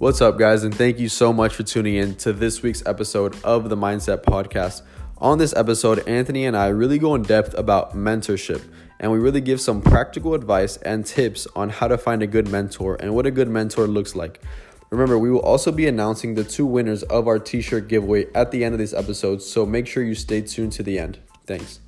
What's 0.00 0.22
up, 0.22 0.38
guys, 0.38 0.64
and 0.64 0.74
thank 0.74 0.98
you 0.98 1.10
so 1.10 1.30
much 1.30 1.54
for 1.54 1.62
tuning 1.62 1.96
in 1.96 2.14
to 2.14 2.32
this 2.32 2.62
week's 2.62 2.82
episode 2.86 3.36
of 3.44 3.68
the 3.68 3.76
Mindset 3.76 4.22
Podcast. 4.22 4.80
On 5.18 5.36
this 5.36 5.54
episode, 5.54 6.08
Anthony 6.08 6.46
and 6.46 6.56
I 6.56 6.68
really 6.68 6.98
go 6.98 7.14
in 7.14 7.22
depth 7.22 7.52
about 7.52 7.94
mentorship, 7.94 8.62
and 8.98 9.12
we 9.12 9.18
really 9.18 9.42
give 9.42 9.60
some 9.60 9.82
practical 9.82 10.32
advice 10.32 10.78
and 10.78 11.04
tips 11.04 11.46
on 11.54 11.68
how 11.68 11.86
to 11.86 11.98
find 11.98 12.22
a 12.22 12.26
good 12.26 12.48
mentor 12.48 12.96
and 12.98 13.14
what 13.14 13.26
a 13.26 13.30
good 13.30 13.50
mentor 13.50 13.86
looks 13.86 14.16
like. 14.16 14.40
Remember, 14.88 15.18
we 15.18 15.30
will 15.30 15.40
also 15.40 15.70
be 15.70 15.86
announcing 15.86 16.34
the 16.34 16.44
two 16.44 16.64
winners 16.64 17.02
of 17.02 17.28
our 17.28 17.38
t 17.38 17.60
shirt 17.60 17.86
giveaway 17.86 18.24
at 18.34 18.52
the 18.52 18.64
end 18.64 18.72
of 18.72 18.78
this 18.78 18.94
episode, 18.94 19.42
so 19.42 19.66
make 19.66 19.86
sure 19.86 20.02
you 20.02 20.14
stay 20.14 20.40
tuned 20.40 20.72
to 20.72 20.82
the 20.82 20.98
end. 20.98 21.18
Thanks. 21.44 21.80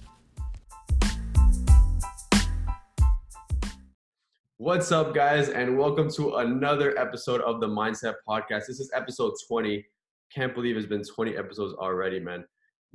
What's 4.63 4.93
up, 4.93 5.13
guys, 5.13 5.49
and 5.49 5.77
welcome 5.77 6.09
to 6.13 6.37
another 6.37 6.97
episode 6.97 7.41
of 7.41 7.59
the 7.59 7.67
Mindset 7.67 8.15
Podcast. 8.29 8.69
This 8.69 8.79
is 8.79 8.93
episode 8.95 9.33
20. 9.49 9.85
Can't 10.33 10.55
believe 10.55 10.77
it's 10.77 10.87
been 10.87 11.03
20 11.03 11.37
episodes 11.37 11.75
already, 11.75 12.21
man. 12.21 12.45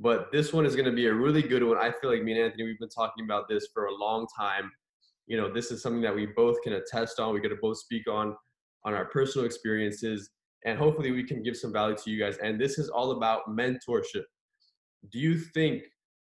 But 0.00 0.32
this 0.32 0.50
one 0.50 0.64
is 0.64 0.74
going 0.74 0.86
to 0.86 0.92
be 0.92 1.08
a 1.08 1.12
really 1.12 1.42
good 1.42 1.62
one. 1.62 1.76
I 1.76 1.92
feel 2.00 2.10
like 2.10 2.22
me 2.22 2.32
and 2.32 2.40
Anthony, 2.40 2.64
we've 2.64 2.78
been 2.78 2.88
talking 2.88 3.22
about 3.22 3.50
this 3.50 3.68
for 3.74 3.84
a 3.84 3.94
long 3.94 4.26
time. 4.34 4.72
You 5.26 5.36
know, 5.36 5.52
this 5.52 5.70
is 5.70 5.82
something 5.82 6.00
that 6.00 6.14
we 6.14 6.24
both 6.34 6.56
can 6.62 6.72
attest 6.72 7.20
on. 7.20 7.34
We're 7.34 7.40
going 7.40 7.54
to 7.54 7.60
both 7.60 7.76
speak 7.76 8.08
on 8.08 8.34
on 8.86 8.94
our 8.94 9.04
personal 9.04 9.44
experiences, 9.44 10.30
and 10.64 10.78
hopefully, 10.78 11.10
we 11.10 11.22
can 11.22 11.42
give 11.42 11.58
some 11.58 11.74
value 11.74 11.96
to 11.96 12.10
you 12.10 12.18
guys. 12.18 12.38
And 12.38 12.58
this 12.58 12.78
is 12.78 12.88
all 12.88 13.10
about 13.10 13.46
mentorship. 13.46 14.24
Do 15.12 15.18
you 15.18 15.38
think 15.38 15.82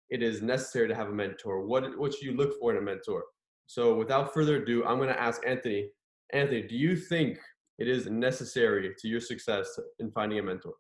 it 0.09 0.23
is 0.23 0.41
necessary 0.41 0.87
to 0.87 0.95
have 0.95 1.09
a 1.09 1.13
mentor? 1.13 1.67
What 1.67 1.99
what 1.99 2.15
should 2.15 2.23
you 2.23 2.37
look 2.37 2.61
for 2.61 2.71
in 2.71 2.79
a 2.79 2.81
mentor? 2.81 3.25
So 3.67 3.95
without 3.95 4.35
further 4.35 4.57
ado, 4.57 4.85
I'm 4.85 4.99
going 4.99 5.09
to 5.09 5.21
ask 5.21 5.47
Anthony. 5.47 5.89
Anthony, 6.33 6.63
do 6.63 6.77
you 6.77 6.97
think 6.97 7.39
it 7.79 7.89
is 7.89 8.07
necessary 8.07 8.95
to 8.99 9.09
your 9.09 9.21
success 9.21 9.79
in 9.99 10.11
finding 10.11 10.39
a 10.39 10.43
mentor? 10.43 10.75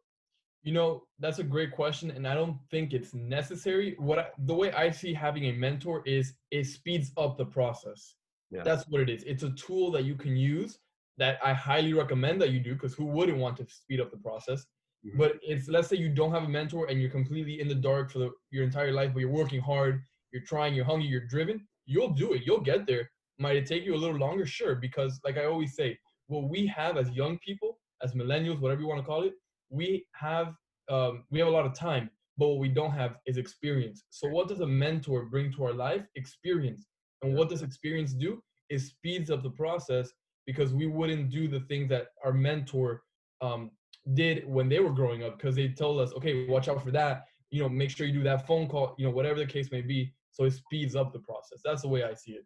You 0.63 0.73
know, 0.73 1.03
that's 1.19 1.41
a 1.41 1.45
great 1.45 1.73
question, 1.73 2.13
and 2.13 2.27
I 2.27 2.35
don't 2.35 2.57
think 2.71 2.93
it's 2.93 3.15
necessary. 3.15 3.97
What 3.99 4.19
I, 4.19 4.27
the 4.47 4.55
way 4.55 4.73
I 4.73 4.91
see 4.91 5.13
having 5.13 5.47
a 5.47 5.53
mentor 5.53 6.03
is 6.07 6.35
it 6.53 6.65
speeds 6.67 7.11
up 7.17 7.37
the 7.37 7.47
process. 7.47 8.15
Yeah. 8.51 8.63
That's 8.63 8.85
what 8.89 9.01
it 9.01 9.11
is. 9.11 9.25
It's 9.25 9.43
a 9.43 9.51
tool 9.51 9.91
that 9.93 10.05
you 10.05 10.15
can 10.15 10.37
use 10.37 10.79
that 11.19 11.39
I 11.45 11.53
highly 11.53 11.95
recommend 11.95 12.41
that 12.43 12.51
you 12.51 12.61
do 12.61 12.75
because 12.75 12.95
who 12.95 13.07
wouldn't 13.07 13.39
want 13.39 13.57
to 13.57 13.67
speed 13.69 14.01
up 14.01 14.11
the 14.11 14.19
process? 14.19 14.67
Mm-hmm. 15.05 15.19
But 15.19 15.33
it's 15.43 15.69
let's 15.69 15.89
say 15.89 15.97
you 15.97 16.11
don't 16.11 16.31
have 16.31 16.45
a 16.45 16.49
mentor 16.49 16.87
and 16.89 17.01
you're 17.01 17.11
completely 17.11 17.61
in 17.61 17.67
the 17.67 17.75
dark 17.75 18.13
for 18.13 18.21
the, 18.21 18.31
your 18.51 18.63
entire 18.63 18.93
life, 18.93 19.11
but 19.13 19.21
you're 19.21 19.31
working 19.31 19.61
hard, 19.61 20.03
you're 20.33 20.45
trying, 20.45 20.75
you're 20.75 20.85
hungry, 20.85 21.09
you're 21.09 21.27
driven 21.27 21.67
you'll 21.87 22.11
do 22.11 22.33
it. 22.33 22.43
You'll 22.45 22.61
get 22.61 22.87
there. 22.87 23.11
Might 23.39 23.57
it 23.57 23.67
take 23.67 23.85
you 23.85 23.95
a 23.95 23.97
little 23.97 24.17
longer? 24.17 24.47
Sure, 24.47 24.75
because 24.75 25.21
like 25.25 25.37
I 25.37 25.47
always 25.47 25.75
say, 25.75 25.99
what 26.29 26.49
we 26.49 26.67
have 26.67 26.97
as 26.97 27.11
young 27.11 27.39
people, 27.39 27.79
as 28.03 28.15
millennials, 28.15 28.61
whatever 28.61 28.81
you 28.81 28.89
want 28.89 29.01
to 29.01 29.07
call 29.07 29.23
it, 29.25 29.35
we 29.71 30.07
have 30.15 30.55
um, 30.91 31.25
we 31.31 31.39
have 31.39 31.49
a 31.49 31.51
lot 31.51 31.67
of 31.67 31.75
time, 31.75 32.11
but 32.37 32.49
what 32.49 32.59
we 32.59 32.69
don't 32.69 32.91
have 32.91 33.17
is 33.27 33.37
experience. 33.37 34.05
So 34.11 34.29
what 34.29 34.49
does 34.49 34.61
a 34.61 34.67
mentor 34.67 35.27
bring 35.27 35.53
to 35.53 35.65
our 35.65 35.73
life? 35.73 36.03
Experience. 36.17 36.87
And 37.23 37.35
what 37.35 37.49
does 37.49 37.63
experience 37.63 38.13
do? 38.13 38.43
It 38.69 38.81
speeds 38.81 39.31
up 39.31 39.43
the 39.43 39.51
process 39.51 40.11
because 40.47 40.75
we 40.75 40.87
wouldn't 40.87 41.31
do 41.31 41.47
the 41.47 41.61
things 41.61 41.89
that 41.91 42.09
our 42.25 42.33
mentor 42.33 43.03
um, 43.41 43.71
did 44.15 44.47
when 44.47 44.69
they 44.69 44.81
were 44.81 44.91
growing 44.91 45.23
up 45.23 45.39
because 45.39 45.55
they 45.55 45.69
told 45.69 46.01
us, 46.01 46.13
okay, 46.15 46.47
watch 46.49 46.69
out 46.69 46.83
for 46.83 46.91
that. 46.91 47.27
You 47.51 47.63
know, 47.63 47.69
make 47.69 47.91
sure 47.91 48.07
you 48.07 48.13
do 48.13 48.23
that 48.25 48.47
phone 48.47 48.67
call. 48.69 48.95
You 48.99 49.07
know, 49.07 49.13
whatever 49.13 49.39
the 49.39 49.47
case 49.47 49.71
may 49.71 49.83
be 49.83 50.13
so 50.33 50.45
it 50.45 50.53
speeds 50.53 50.97
up 50.97 51.13
the 51.13 51.21
process. 51.21 51.61
That's 51.65 51.83
the 51.83 51.89
way 51.89 52.03
i 52.05 52.15
see 52.15 52.33
it. 52.33 52.45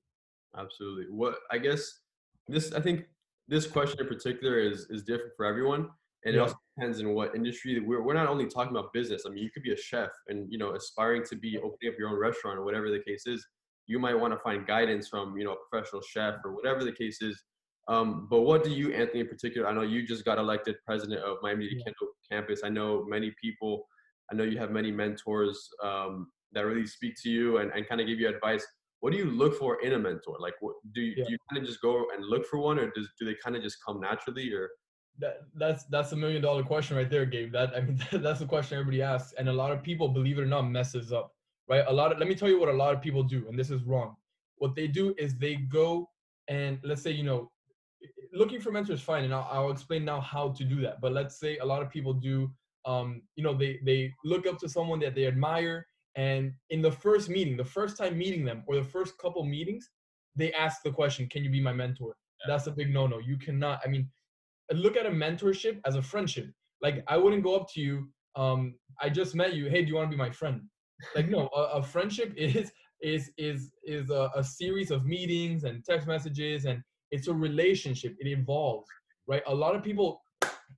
Absolutely. 0.57 1.07
What 1.11 1.37
i 1.51 1.59
guess 1.59 2.01
this 2.49 2.73
i 2.73 2.81
think 2.81 3.05
this 3.49 3.67
question 3.67 4.01
in 4.01 4.07
particular 4.07 4.59
is 4.59 4.87
is 4.91 5.03
different 5.03 5.33
for 5.37 5.47
everyone 5.47 5.89
and 6.25 6.35
yeah. 6.35 6.41
it 6.41 6.43
also 6.43 6.57
depends 6.77 7.01
on 7.01 7.15
what 7.15 7.35
industry 7.35 7.79
we're, 7.81 8.03
we're 8.03 8.15
not 8.15 8.29
only 8.29 8.47
talking 8.47 8.73
about 8.73 8.93
business. 8.93 9.23
I 9.27 9.31
mean 9.31 9.45
you 9.45 9.51
could 9.51 9.63
be 9.63 9.73
a 9.73 9.77
chef 9.77 10.11
and 10.29 10.51
you 10.51 10.59
know 10.59 10.73
aspiring 10.73 11.23
to 11.31 11.37
be 11.37 11.57
opening 11.59 11.93
up 11.93 11.99
your 11.99 12.09
own 12.09 12.19
restaurant 12.19 12.59
or 12.59 12.65
whatever 12.65 12.91
the 12.91 13.01
case 13.07 13.27
is. 13.27 13.47
You 13.87 14.01
might 14.01 14.15
want 14.15 14.35
to 14.35 14.41
find 14.41 14.67
guidance 14.67 15.09
from 15.09 15.37
you 15.39 15.45
know 15.45 15.53
a 15.53 15.57
professional 15.71 16.03
chef 16.03 16.35
or 16.45 16.55
whatever 16.55 16.85
the 16.85 16.93
case 16.93 17.23
is. 17.23 17.41
Um, 17.89 18.27
but 18.29 18.41
what 18.41 18.65
do 18.65 18.71
you 18.71 18.93
anthony 18.93 19.21
in 19.21 19.29
particular 19.29 19.69
i 19.69 19.73
know 19.73 19.83
you 19.83 20.05
just 20.05 20.25
got 20.25 20.39
elected 20.39 20.75
president 20.85 21.23
of 21.23 21.37
miami 21.41 21.67
yeah. 21.67 21.85
kendall 21.85 22.09
campus. 22.29 22.63
I 22.65 22.69
know 22.69 23.05
many 23.09 23.33
people 23.41 23.87
i 24.33 24.35
know 24.35 24.43
you 24.43 24.59
have 24.59 24.73
many 24.73 24.91
mentors 24.91 25.69
um, 25.85 26.27
that 26.57 26.67
really 26.67 26.87
speak 26.87 27.15
to 27.23 27.31
you 27.31 27.59
and, 27.59 27.71
and 27.73 27.89
kind 27.89 28.01
of 28.01 28.09
give 28.09 28.19
you 28.19 28.29
advice 28.29 28.67
what 29.01 29.13
do 29.13 29.19
you 29.19 29.31
look 29.31 29.59
for 29.59 29.81
in 29.83 29.93
a 29.93 29.99
mentor? 29.99 30.37
Like 30.41 30.55
what, 30.61 30.75
do, 30.95 31.01
you, 31.01 31.15
yeah. 31.17 31.25
you 31.29 31.39
kind 31.51 31.63
of 31.63 31.69
just 31.69 31.81
go 31.81 32.07
and 32.15 32.25
look 32.25 32.47
for 32.47 32.59
one 32.59 32.79
or 32.79 32.91
does, 32.91 33.09
do 33.19 33.25
they 33.25 33.37
kind 33.43 33.57
of 33.57 33.63
just 33.63 33.79
come 33.87 34.01
naturally 34.01 34.53
or? 34.53 34.71
That, 35.19 35.43
that's 35.55 35.85
that's 35.85 36.13
a 36.13 36.17
million 36.17 36.43
dollar 36.43 36.63
question 36.63 36.95
right 36.95 37.09
there 37.09 37.25
gabe. 37.25 37.51
That 37.51 37.75
i 37.75 37.81
mean 37.81 37.99
that's 38.13 38.41
the 38.41 38.47
question 38.47 38.79
everybody 38.79 39.01
asks 39.01 39.33
and 39.39 39.49
a 39.49 39.53
lot 39.53 39.73
of 39.73 39.83
people 39.83 40.09
believe 40.09 40.39
it 40.39 40.43
or 40.43 40.47
not 40.47 40.63
messes 40.63 41.11
up 41.11 41.33
right? 41.69 41.85
A 41.89 41.93
lot 41.93 42.13
of 42.13 42.19
let 42.19 42.29
me 42.29 42.35
tell 42.35 42.49
you 42.49 42.61
what 42.61 42.69
a 42.69 42.73
lot 42.73 42.95
of 42.95 43.01
people 43.01 43.23
do 43.23 43.47
and 43.49 43.59
this 43.59 43.71
is 43.71 43.83
wrong. 43.85 44.17
What 44.57 44.75
they 44.75 44.87
do 44.87 45.15
is 45.17 45.39
they 45.39 45.55
go 45.55 46.11
and 46.49 46.79
let's 46.83 47.01
say 47.01 47.13
you 47.13 47.23
know 47.23 47.51
looking 48.35 48.61
for 48.61 48.71
mentors 48.71 49.01
fine 49.01 49.25
and 49.25 49.33
I'll, 49.33 49.49
I'll 49.51 49.71
explain 49.71 50.05
now 50.05 50.21
how 50.21 50.51
to 50.51 50.65
do 50.65 50.81
that 50.83 51.01
but 51.01 51.13
let's 51.13 51.41
say 51.41 51.57
a 51.59 51.65
lot 51.65 51.81
of 51.81 51.89
people 51.89 52.13
do 52.13 52.51
um, 52.85 53.23
you 53.37 53.43
know 53.43 53.55
they 53.55 53.79
they 53.85 54.13
look 54.25 54.47
up 54.47 54.59
to 54.59 54.69
someone 54.69 55.01
that 55.01 55.15
they 55.15 55.27
admire 55.27 55.87
and 56.17 56.53
in 56.71 56.83
the 56.83 56.91
first 56.91 57.29
meeting, 57.29 57.57
the 57.57 57.65
first 57.65 57.97
time 57.97 58.17
meeting 58.17 58.45
them 58.45 58.65
or 58.67 58.77
the 58.77 58.85
first 58.85 59.19
couple 59.19 59.45
meetings, 59.45 59.91
they 60.35 60.53
ask 60.53 60.83
the 60.83 60.91
question, 60.91 61.29
Can 61.29 61.45
you 61.45 61.51
be 61.51 61.61
my 61.61 61.73
mentor? 61.73 62.17
Yeah. 62.41 62.55
That's 62.55 62.67
a 62.67 62.71
big 62.71 62.93
no 62.93 63.07
no. 63.07 63.19
You 63.19 63.37
cannot, 63.37 63.81
I 63.85 63.89
mean, 63.89 64.09
look 64.73 64.97
at 64.97 65.07
a 65.07 65.11
mentorship 65.11 65.81
as 65.85 65.97
a 65.97 66.03
friendship. 66.03 66.51
Like, 66.83 67.05
I 67.09 67.17
wouldn't 67.17 67.43
go 67.43 67.57
up 67.57 67.69
to 67.75 67.81
you, 67.81 68.09
um, 68.35 68.75
I 69.01 69.09
just 69.09 69.35
met 69.35 69.55
you. 69.55 69.69
Hey, 69.69 69.83
do 69.83 69.89
you 69.89 69.95
want 69.95 70.11
to 70.11 70.17
be 70.17 70.23
my 70.23 70.31
friend? 70.31 70.63
Like, 71.15 71.29
no, 71.29 71.49
a, 71.55 71.79
a 71.79 71.83
friendship 71.83 72.33
is 72.37 72.73
is 73.03 73.31
is 73.37 73.73
is 73.85 74.11
a, 74.11 74.31
a 74.35 74.43
series 74.43 74.91
of 74.91 75.05
meetings 75.05 75.65
and 75.65 75.85
text 75.85 76.07
messages 76.07 76.65
and 76.65 76.83
it's 77.11 77.29
a 77.29 77.33
relationship 77.33 78.15
it 78.19 78.27
evolves 78.27 78.89
right 79.27 79.43
a 79.47 79.55
lot 79.55 79.75
of 79.77 79.83
people 79.83 80.21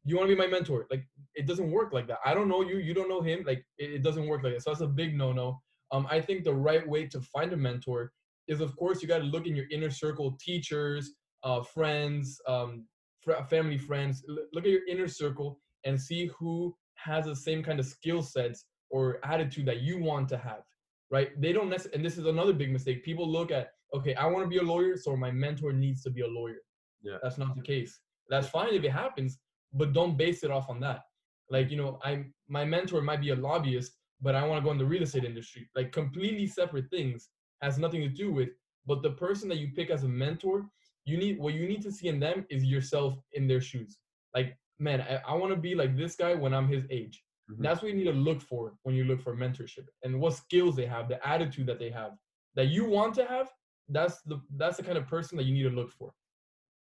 you 0.05 0.17
want 0.17 0.29
to 0.29 0.35
be 0.35 0.41
my 0.41 0.47
mentor 0.47 0.87
like 0.91 1.05
it 1.35 1.47
doesn't 1.47 1.71
work 1.71 1.93
like 1.93 2.07
that. 2.09 2.19
I 2.25 2.35
don't 2.35 2.49
know 2.49 2.63
you 2.63 2.79
you 2.79 2.95
don't 2.95 3.09
know 3.09 3.21
him 3.21 3.45
like 3.47 3.65
it, 3.79 3.91
it 3.93 4.03
doesn't 4.03 4.27
work 4.27 4.43
like 4.43 4.55
that. 4.55 4.63
So 4.63 4.71
that's 4.71 4.81
a 4.83 4.87
big 4.87 5.17
no 5.17 5.33
no 5.33 5.61
um 5.93 6.07
i 6.11 6.21
think 6.21 6.45
the 6.45 6.53
right 6.53 6.87
way 6.87 7.07
to 7.07 7.21
find 7.21 7.53
a 7.53 7.57
mentor 7.57 8.13
is 8.47 8.61
of 8.61 8.77
course 8.77 9.03
you 9.03 9.09
got 9.09 9.19
to 9.19 9.25
look 9.25 9.47
in 9.47 9.57
your 9.57 9.67
inner 9.71 9.91
circle 9.91 10.37
teachers 10.41 11.15
uh 11.45 11.63
friends 11.63 12.41
um 12.47 12.85
fr- 13.23 13.43
family 13.49 13.79
friends 13.79 14.25
look 14.53 14.65
at 14.65 14.71
your 14.71 14.87
inner 14.89 15.09
circle 15.09 15.59
and 15.85 16.01
see 16.01 16.31
who 16.39 16.75
has 16.97 17.25
the 17.27 17.37
same 17.37 17.63
kind 17.63 17.79
of 17.79 17.87
skill 17.87 18.23
sets 18.23 18.67
or 18.91 19.19
attitude 19.25 19.67
that 19.67 19.81
you 19.81 19.99
want 19.99 20.29
to 20.29 20.37
have 20.37 20.63
right? 21.11 21.31
They 21.41 21.55
don't 21.55 21.71
necessarily 21.71 21.97
and 21.97 22.05
this 22.05 22.19
is 22.19 22.27
another 22.27 22.53
big 22.53 22.71
mistake. 22.71 23.03
People 23.03 23.27
look 23.31 23.51
at 23.51 23.71
okay 23.95 24.15
i 24.17 24.27
want 24.27 24.45
to 24.45 24.49
be 24.49 24.59
a 24.59 24.63
lawyer 24.63 24.95
so 24.99 25.17
my 25.17 25.31
mentor 25.31 25.73
needs 25.73 26.03
to 26.03 26.11
be 26.11 26.21
a 26.21 26.27
lawyer. 26.27 26.61
Yeah. 27.03 27.17
That's 27.23 27.39
not 27.39 27.57
the 27.57 27.63
case. 27.63 27.99
That's 28.29 28.49
fine 28.49 28.75
if 28.75 28.85
it 28.85 28.93
happens 28.93 29.39
but 29.73 29.93
don't 29.93 30.17
base 30.17 30.43
it 30.43 30.51
off 30.51 30.69
on 30.69 30.81
that. 30.81 31.03
Like, 31.51 31.71
you 31.71 31.77
know, 31.77 31.99
I 32.05 32.25
my 32.49 32.65
mentor 32.65 33.01
might 33.01 33.21
be 33.21 33.31
a 33.31 33.37
lobbyist, 33.37 33.93
but 34.21 34.35
I 34.35 34.47
want 34.47 34.61
to 34.61 34.65
go 34.65 34.73
in 34.73 34.79
the 34.79 34.85
real 34.85 35.03
estate 35.03 35.25
industry. 35.25 35.69
Like 35.75 35.93
completely 35.93 36.47
separate 36.47 36.91
things 36.91 37.29
has 37.63 37.79
nothing 37.79 38.01
to 38.01 38.09
do 38.09 38.33
with. 38.33 38.51
But 38.87 39.03
the 39.03 39.13
person 39.13 39.49
that 39.51 39.59
you 39.59 39.69
pick 39.75 39.91
as 39.91 40.05
a 40.05 40.09
mentor, 40.09 40.67
you 41.05 41.17
need 41.17 41.39
what 41.39 41.55
you 41.55 41.67
need 41.67 41.83
to 41.83 41.93
see 41.93 42.09
in 42.09 42.21
them 42.21 42.47
is 42.51 42.65
yourself 42.65 43.19
in 43.33 43.47
their 43.47 43.61
shoes. 43.61 43.99
Like, 44.35 44.57
man, 44.79 45.01
I, 45.01 45.21
I 45.27 45.35
want 45.35 45.53
to 45.53 45.61
be 45.61 45.75
like 45.75 45.97
this 45.97 46.17
guy 46.17 46.35
when 46.35 46.55
I'm 46.55 46.69
his 46.69 46.85
age. 46.91 47.23
Mm-hmm. 47.51 47.63
That's 47.63 47.83
what 47.83 47.91
you 47.91 47.97
need 47.97 48.05
to 48.05 48.13
look 48.13 48.43
for 48.43 48.75
when 48.83 48.95
you 48.95 49.05
look 49.05 49.21
for 49.23 49.35
mentorship 49.35 49.87
and 50.03 50.21
what 50.21 50.35
skills 50.35 50.77
they 50.77 50.87
have, 50.87 51.09
the 51.09 51.27
attitude 51.27 51.67
that 51.67 51.79
they 51.79 51.91
have 51.91 52.13
that 52.55 52.69
you 52.69 52.85
want 52.85 53.15
to 53.15 53.25
have. 53.25 53.49
That's 53.89 54.21
the 54.23 54.41
that's 54.57 54.77
the 54.77 54.83
kind 54.83 54.99
of 54.99 55.07
person 55.07 55.39
that 55.39 55.45
you 55.45 55.55
need 55.55 55.63
to 55.63 55.75
look 55.75 55.91
for. 55.91 56.13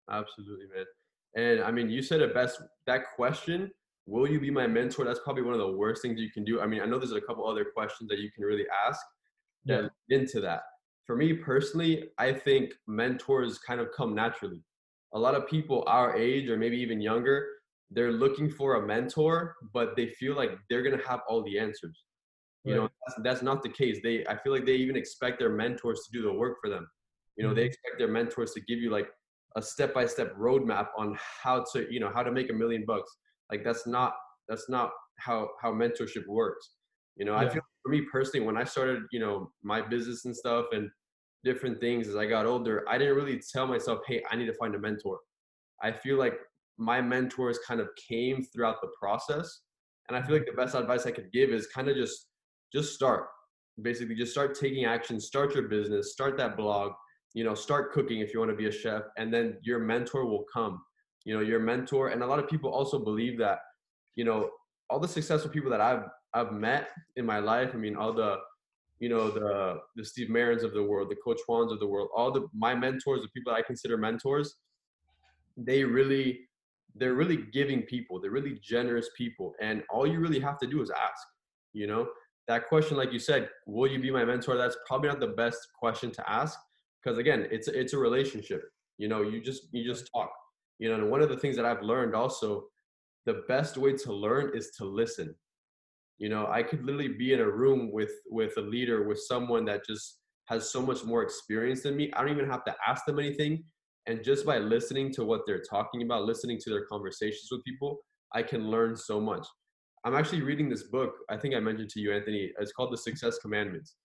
Absolutely, 0.10 0.66
man. 0.74 0.86
And 1.36 1.62
I 1.62 1.72
mean, 1.72 1.90
you 1.90 2.02
said 2.02 2.22
it 2.22 2.34
best. 2.34 2.62
That 2.88 3.12
question, 3.16 3.72
will 4.06 4.30
you 4.30 4.40
be 4.40 4.52
my 4.52 4.68
mentor? 4.68 5.04
That's 5.04 5.20
probably 5.20 5.44
one 5.44 5.54
of 5.54 5.60
the 5.60 5.72
worst 5.72 6.02
things 6.02 6.20
you 6.20 6.32
can 6.32 6.44
do. 6.44 6.62
I 6.62 6.68
mean, 6.68 6.82
I 6.82 6.86
know 6.86 6.98
there's 6.98 7.12
a 7.12 7.22
couple 7.22 7.48
other 7.48 7.66
questions 7.66 8.10
that 8.10 8.20
you 8.20 8.32
can 8.32 8.44
really 8.44 8.66
ask 8.88 9.02
yeah. 9.66 9.88
into 10.10 10.40
that. 10.42 10.62
For 11.06 11.16
me 11.16 11.34
personally, 11.34 12.10
I 12.18 12.32
think 12.32 12.74
mentors 12.88 13.60
kind 13.60 13.80
of 13.80 13.90
come 13.96 14.16
naturally. 14.16 14.64
A 15.14 15.20
lot 15.20 15.36
of 15.36 15.48
people 15.48 15.84
our 15.88 16.16
age 16.16 16.50
or 16.50 16.58
maybe 16.58 16.78
even 16.78 17.00
younger, 17.00 17.48
they're 17.92 18.12
looking 18.12 18.50
for 18.50 18.76
a 18.76 18.86
mentor, 18.86 19.56
but 19.74 19.96
they 19.96 20.08
feel 20.08 20.36
like 20.36 20.52
they're 20.70 20.82
gonna 20.82 21.06
have 21.08 21.22
all 21.28 21.44
the 21.44 21.60
answers. 21.60 22.04
You 22.64 22.74
right. 22.74 22.82
know, 22.82 22.90
that's, 23.06 23.22
that's 23.24 23.42
not 23.44 23.62
the 23.62 23.70
case. 23.70 24.00
They, 24.04 24.26
I 24.26 24.36
feel 24.38 24.52
like 24.52 24.66
they 24.66 24.76
even 24.76 24.96
expect 24.96 25.38
their 25.38 25.52
mentors 25.52 26.02
to 26.06 26.12
do 26.12 26.24
the 26.24 26.34
work 26.34 26.58
for 26.60 26.70
them. 26.70 26.88
You 27.38 27.44
know, 27.44 27.50
mm-hmm. 27.50 27.58
they 27.58 27.66
expect 27.66 28.00
their 28.00 28.08
mentors 28.08 28.54
to 28.54 28.62
give 28.62 28.80
you 28.80 28.90
like 28.90 29.08
a 29.56 29.62
step-by-step 29.62 30.36
roadmap 30.38 30.88
on 30.98 31.18
how 31.44 31.64
to 31.74 31.88
you 31.92 32.00
know 32.00 32.12
how 32.14 32.24
to 32.24 32.32
make 32.32 32.50
a 32.50 32.54
million 32.54 32.84
bucks 32.86 33.10
like 33.52 33.64
that's 33.64 33.88
not 33.88 34.14
that's 34.50 34.70
not 34.70 34.92
how 35.18 35.48
how 35.62 35.72
mentorship 35.72 36.28
works 36.28 36.72
you 37.16 37.26
know 37.26 37.34
yeah. 37.34 37.48
i 37.48 37.50
feel 37.50 37.62
for 37.84 37.90
me 37.90 38.02
personally 38.12 38.46
when 38.46 38.58
i 38.58 38.64
started 38.64 39.04
you 39.12 39.20
know 39.20 39.50
my 39.64 39.82
business 39.82 40.26
and 40.26 40.36
stuff 40.36 40.66
and 40.74 40.90
different 41.44 41.80
things 41.80 42.08
as 42.08 42.16
i 42.16 42.26
got 42.26 42.46
older 42.46 42.84
i 42.90 42.98
didn't 42.98 43.16
really 43.16 43.40
tell 43.54 43.68
myself 43.68 44.00
hey 44.08 44.22
i 44.32 44.36
need 44.36 44.48
to 44.48 44.54
find 44.56 44.76
a 44.76 44.80
mentor 44.80 45.20
i 45.82 45.92
feel 45.92 46.18
like 46.18 46.34
my 46.78 47.02
mentors 47.02 47.60
kind 47.60 47.80
of 47.80 47.90
came 47.96 48.44
throughout 48.44 48.82
the 48.82 48.90
process. 49.00 49.62
And 50.08 50.18
I 50.18 50.22
feel 50.22 50.36
like 50.36 50.46
the 50.46 50.54
best 50.54 50.76
advice 50.76 51.06
I 51.06 51.12
could 51.12 51.32
give 51.32 51.50
is 51.50 51.68
kind 51.68 51.90
of 51.90 51.96
just 51.96 52.28
just 52.74 52.94
start. 52.94 53.28
Basically, 53.82 54.16
just 54.16 54.32
start 54.32 54.58
taking 54.60 54.86
action, 54.86 55.20
start 55.20 55.54
your 55.54 55.68
business, 55.68 56.14
start 56.14 56.38
that 56.38 56.56
blog, 56.58 56.92
you 57.36 57.44
know, 57.44 57.54
start 57.54 57.92
cooking 57.92 58.22
if 58.22 58.34
you 58.34 58.40
want 58.40 58.50
to 58.50 58.56
be 58.56 58.68
a 58.68 58.72
chef, 58.72 59.04
and 59.18 59.32
then 59.32 59.58
your 59.62 59.78
mentor 59.78 60.26
will 60.26 60.46
come. 60.52 60.82
You 61.26 61.36
know, 61.36 61.42
your 61.42 61.60
mentor, 61.60 62.08
and 62.08 62.24
a 62.24 62.26
lot 62.26 62.40
of 62.40 62.48
people 62.48 62.72
also 62.72 62.98
believe 62.98 63.38
that, 63.40 63.60
you 64.16 64.24
know, 64.24 64.50
all 64.90 65.00
the 65.00 65.08
successful 65.08 65.52
people 65.52 65.70
that 65.70 65.82
I've 65.82 66.06
I've 66.34 66.54
met 66.54 66.90
in 67.18 67.26
my 67.26 67.40
life. 67.40 67.72
I 67.74 67.78
mean, 67.78 67.98
all 67.98 68.14
the 68.14 68.38
you 69.00 69.10
know 69.10 69.30
the 69.30 69.82
the 69.98 70.06
Steve 70.06 70.30
Marins 70.30 70.64
of 70.64 70.74
the 70.74 70.82
world, 70.82 71.10
the 71.10 71.18
Coach 71.18 71.40
Juans 71.46 71.74
of 71.74 71.80
the 71.80 71.88
world, 71.88 72.08
all 72.16 72.32
the 72.32 72.48
my 72.54 72.74
mentors, 72.74 73.22
the 73.22 73.30
people 73.36 73.54
I 73.54 73.62
consider 73.62 73.98
mentors, 73.98 74.56
they 75.58 75.84
really 75.84 76.48
they're 76.96 77.16
really 77.16 77.44
giving 77.52 77.82
people. 77.82 78.22
They're 78.22 78.32
really 78.32 78.60
generous 78.64 79.10
people, 79.18 79.56
and 79.60 79.84
all 79.90 80.08
you 80.08 80.20
really 80.20 80.40
have 80.40 80.58
to 80.60 80.68
do 80.68 80.82
is 80.82 80.90
ask. 80.90 81.28
You 81.74 81.88
know 81.88 82.08
that 82.48 82.70
question, 82.70 82.96
like 82.96 83.12
you 83.12 83.20
said, 83.20 83.50
will 83.68 83.92
you 83.92 84.00
be 84.00 84.12
my 84.12 84.24
mentor? 84.24 84.56
That's 84.56 84.78
probably 84.88 85.10
not 85.10 85.20
the 85.20 85.36
best 85.44 85.68
question 85.78 86.12
to 86.12 86.30
ask 86.30 86.58
because 87.06 87.20
again, 87.20 87.48
it's 87.52 87.68
it's 87.68 87.94
a 87.94 87.98
relationship. 87.98 88.64
You 88.98 89.08
know, 89.08 89.22
you 89.22 89.42
just 89.42 89.68
you 89.72 89.86
just 89.86 90.10
talk. 90.14 90.32
You 90.80 90.90
know, 90.90 90.96
and 90.96 91.12
one 91.12 91.22
of 91.22 91.30
the 91.30 91.38
things 91.38 91.56
that 91.56 91.66
I've 91.66 91.84
learned 91.84 92.16
also, 92.16 92.66
the 93.26 93.44
best 93.48 93.78
way 93.78 93.94
to 93.94 94.12
learn 94.12 94.52
is 94.56 94.72
to 94.78 94.86
listen 94.86 95.36
you 96.18 96.30
know 96.30 96.48
i 96.48 96.64
could 96.64 96.84
literally 96.86 97.08
be 97.08 97.34
in 97.34 97.40
a 97.40 97.50
room 97.50 97.92
with 97.92 98.12
with 98.30 98.58
a 98.58 98.62
leader 98.62 99.08
with 99.08 99.20
someone 99.20 99.66
that 99.66 99.86
just 99.86 100.20
has 100.46 100.72
so 100.72 100.82
much 100.82 101.04
more 101.04 101.24
experience 101.24 101.84
than 101.84 101.96
me 101.96 102.12
i 102.14 102.22
don't 102.22 102.32
even 102.32 102.50
have 102.50 102.64
to 102.64 102.76
ask 102.88 103.06
them 103.06 103.20
anything 103.20 103.64
and 104.08 104.24
just 104.24 104.46
by 104.46 104.58
listening 104.58 105.12
to 105.12 105.26
what 105.26 105.42
they're 105.46 105.64
talking 105.70 106.04
about 106.04 106.24
listening 106.24 106.60
to 106.60 106.70
their 106.70 106.86
conversations 106.86 107.48
with 107.52 107.64
people 107.64 107.98
i 108.34 108.42
can 108.42 108.70
learn 108.70 108.96
so 108.96 109.20
much 109.20 109.46
i'm 110.06 110.16
actually 110.16 110.42
reading 110.42 110.70
this 110.70 110.84
book 110.84 111.16
i 111.30 111.38
think 111.38 111.54
i 111.54 111.60
mentioned 111.60 111.90
to 111.90 112.00
you 112.00 112.14
anthony 112.14 112.52
it's 112.60 112.72
called 112.72 112.94
the 112.94 112.98
success 112.98 113.38
commandments 113.40 113.96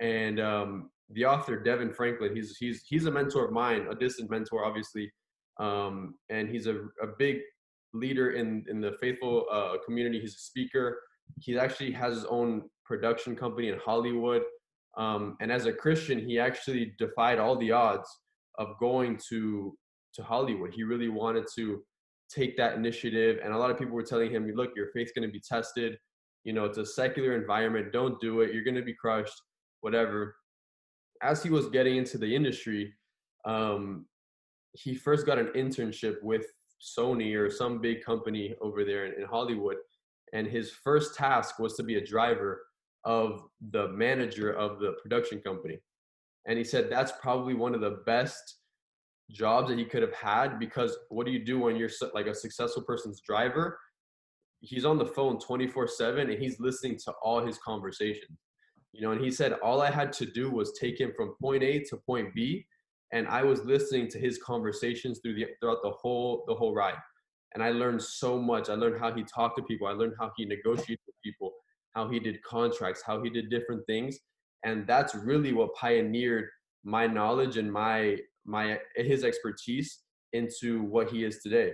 and 0.00 0.38
um, 0.40 0.90
the 1.10 1.24
author 1.24 1.62
DeVon 1.62 1.94
Franklin 1.94 2.34
he's 2.34 2.56
he's 2.58 2.82
he's 2.88 3.06
a 3.06 3.10
mentor 3.10 3.46
of 3.46 3.52
mine 3.52 3.86
a 3.90 3.94
distant 3.94 4.30
mentor 4.30 4.64
obviously 4.64 5.10
um, 5.58 6.14
and 6.28 6.48
he's 6.48 6.66
a, 6.66 6.74
a 7.02 7.06
big 7.18 7.38
leader 7.94 8.32
in 8.32 8.64
in 8.68 8.80
the 8.80 8.92
faithful 9.00 9.46
uh, 9.50 9.74
community 9.86 10.20
he's 10.20 10.34
a 10.34 10.38
speaker 10.38 10.98
he 11.40 11.58
actually 11.58 11.92
has 11.92 12.14
his 12.14 12.24
own 12.26 12.62
production 12.84 13.36
company 13.36 13.68
in 13.68 13.78
Hollywood. 13.78 14.42
Um, 14.96 15.36
and 15.40 15.52
as 15.52 15.66
a 15.66 15.72
Christian, 15.72 16.18
he 16.18 16.38
actually 16.38 16.94
defied 16.98 17.38
all 17.38 17.58
the 17.58 17.72
odds 17.72 18.08
of 18.58 18.78
going 18.80 19.18
to 19.28 19.76
to 20.14 20.22
Hollywood. 20.22 20.72
He 20.72 20.82
really 20.82 21.10
wanted 21.10 21.44
to 21.56 21.82
take 22.30 22.56
that 22.56 22.74
initiative, 22.74 23.38
and 23.44 23.52
a 23.52 23.58
lot 23.58 23.70
of 23.70 23.78
people 23.78 23.94
were 23.94 24.02
telling 24.02 24.30
him, 24.30 24.50
"Look, 24.54 24.70
your 24.74 24.88
faith's 24.92 25.12
going 25.12 25.28
to 25.28 25.32
be 25.32 25.42
tested. 25.46 25.98
You 26.44 26.54
know, 26.54 26.64
it's 26.64 26.78
a 26.78 26.86
secular 26.86 27.34
environment. 27.34 27.92
Don't 27.92 28.18
do 28.20 28.40
it. 28.40 28.54
You're 28.54 28.64
going 28.64 28.76
to 28.76 28.82
be 28.82 28.94
crushed. 28.94 29.38
Whatever." 29.80 30.36
As 31.22 31.42
he 31.42 31.50
was 31.50 31.68
getting 31.68 31.96
into 31.96 32.18
the 32.18 32.34
industry, 32.34 32.94
um, 33.44 34.06
he 34.72 34.94
first 34.94 35.26
got 35.26 35.38
an 35.38 35.48
internship 35.56 36.22
with 36.22 36.46
Sony 36.80 37.34
or 37.36 37.50
some 37.50 37.80
big 37.80 38.04
company 38.04 38.54
over 38.60 38.84
there 38.84 39.06
in, 39.06 39.20
in 39.20 39.26
Hollywood. 39.26 39.76
And 40.32 40.46
his 40.46 40.70
first 40.70 41.14
task 41.14 41.58
was 41.58 41.74
to 41.74 41.82
be 41.82 41.96
a 41.96 42.04
driver 42.04 42.62
of 43.04 43.44
the 43.70 43.88
manager 43.88 44.52
of 44.52 44.80
the 44.80 44.94
production 45.00 45.40
company. 45.40 45.78
And 46.46 46.58
he 46.58 46.64
said 46.64 46.90
that's 46.90 47.12
probably 47.20 47.54
one 47.54 47.74
of 47.74 47.80
the 47.80 48.02
best 48.04 48.58
jobs 49.30 49.68
that 49.68 49.78
he 49.78 49.84
could 49.84 50.02
have 50.02 50.14
had 50.14 50.58
because 50.58 50.96
what 51.08 51.26
do 51.26 51.32
you 51.32 51.44
do 51.44 51.58
when 51.58 51.76
you're 51.76 51.90
like 52.14 52.26
a 52.26 52.34
successful 52.34 52.82
person's 52.82 53.20
driver? 53.20 53.78
He's 54.60 54.84
on 54.84 54.98
the 54.98 55.06
phone 55.06 55.38
24 55.38 55.88
7 55.88 56.30
and 56.30 56.42
he's 56.42 56.58
listening 56.60 56.98
to 57.04 57.12
all 57.22 57.44
his 57.44 57.58
conversations 57.58 58.38
you 58.96 59.02
know 59.02 59.12
and 59.12 59.22
he 59.22 59.30
said 59.30 59.52
all 59.62 59.80
i 59.82 59.90
had 59.90 60.12
to 60.12 60.26
do 60.26 60.50
was 60.50 60.72
take 60.72 60.98
him 60.98 61.12
from 61.16 61.34
point 61.40 61.62
a 61.62 61.80
to 61.80 61.96
point 62.06 62.34
b 62.34 62.64
and 63.12 63.28
i 63.28 63.42
was 63.42 63.64
listening 63.64 64.08
to 64.08 64.18
his 64.18 64.38
conversations 64.38 65.20
through 65.22 65.34
the 65.34 65.46
throughout 65.60 65.78
the 65.82 65.90
whole 65.90 66.44
the 66.48 66.54
whole 66.54 66.74
ride 66.74 66.98
and 67.56 67.64
I 67.64 67.70
learned 67.70 68.02
so 68.02 68.38
much. 68.38 68.68
I 68.68 68.74
learned 68.74 69.00
how 69.00 69.14
he 69.14 69.24
talked 69.24 69.56
to 69.56 69.62
people. 69.62 69.86
I 69.86 69.92
learned 69.92 70.12
how 70.20 70.30
he 70.36 70.44
negotiated 70.44 71.00
with 71.06 71.16
people, 71.24 71.52
how 71.94 72.06
he 72.06 72.20
did 72.20 72.42
contracts, 72.42 73.02
how 73.04 73.22
he 73.22 73.30
did 73.30 73.48
different 73.48 73.86
things, 73.86 74.18
and 74.62 74.86
that's 74.86 75.14
really 75.14 75.54
what 75.54 75.74
pioneered 75.74 76.48
my 76.84 77.06
knowledge 77.06 77.56
and 77.56 77.72
my 77.72 78.18
my 78.44 78.78
his 78.96 79.24
expertise 79.24 80.02
into 80.34 80.82
what 80.82 81.08
he 81.08 81.24
is 81.24 81.38
today. 81.42 81.72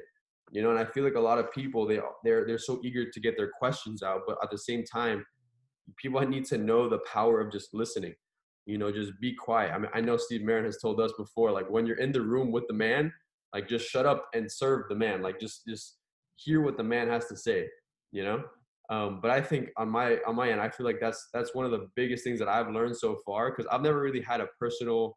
You 0.53 0.63
know, 0.63 0.71
and 0.71 0.79
I 0.79 0.85
feel 0.85 1.03
like 1.03 1.17
a 1.17 1.21
lot 1.21 1.41
of 1.41 1.51
people 1.51 1.85
they 1.85 1.99
they're 2.23 2.47
they're 2.47 2.59
so 2.59 2.81
eager 2.85 3.11
to 3.11 3.21
get 3.21 3.37
their 3.37 3.51
questions 3.59 4.05
out, 4.05 4.21
but 4.25 4.39
at 4.41 4.53
the 4.53 4.59
same 4.59 4.85
time, 4.85 5.25
people 5.97 6.21
need 6.23 6.45
to 6.47 6.59
know 6.59 6.89
the 6.89 7.01
power 7.11 7.41
of 7.41 7.53
just 7.53 7.75
listening. 7.75 8.15
You 8.67 8.79
know, 8.79 8.93
just 8.93 9.13
be 9.21 9.35
quiet. 9.35 9.73
I 9.73 9.79
mean, 9.79 9.91
I 9.93 10.01
know 10.01 10.17
Steve 10.17 10.43
Marin 10.43 10.65
has 10.65 10.79
told 10.79 11.01
us 11.01 11.13
before, 11.19 11.51
like 11.51 11.69
when 11.69 11.87
you're 11.87 11.99
in 11.99 12.13
the 12.13 12.21
room 12.21 12.53
with 12.53 12.65
the 12.69 12.75
man, 12.75 13.13
like 13.53 13.69
just 13.69 13.89
shut 13.89 14.07
up 14.07 14.29
and 14.35 14.51
serve 14.51 14.89
the 14.89 14.95
man. 14.95 15.23
Like 15.23 15.41
just 15.41 15.67
just 15.67 15.97
hear 16.37 16.61
what 16.63 16.77
the 16.77 16.85
man 16.85 17.09
has 17.09 17.27
to 17.27 17.37
say. 17.37 17.69
You 18.13 18.25
know. 18.25 18.45
Um, 18.91 19.21
but 19.23 19.31
I 19.31 19.41
think 19.41 19.71
on 19.77 19.89
my 19.89 20.19
on 20.27 20.37
my 20.37 20.51
end, 20.51 20.61
I 20.61 20.69
feel 20.69 20.87
like 20.87 21.01
that's 21.01 21.29
that's 21.33 21.55
one 21.55 21.65
of 21.65 21.71
the 21.73 21.89
biggest 21.97 22.25
things 22.25 22.39
that 22.39 22.49
I've 22.49 22.69
learned 22.69 22.97
so 22.97 23.19
far 23.25 23.51
because 23.51 23.67
I've 23.71 23.83
never 23.83 24.01
really 24.01 24.21
had 24.21 24.41
a 24.41 24.49
personal 24.61 25.17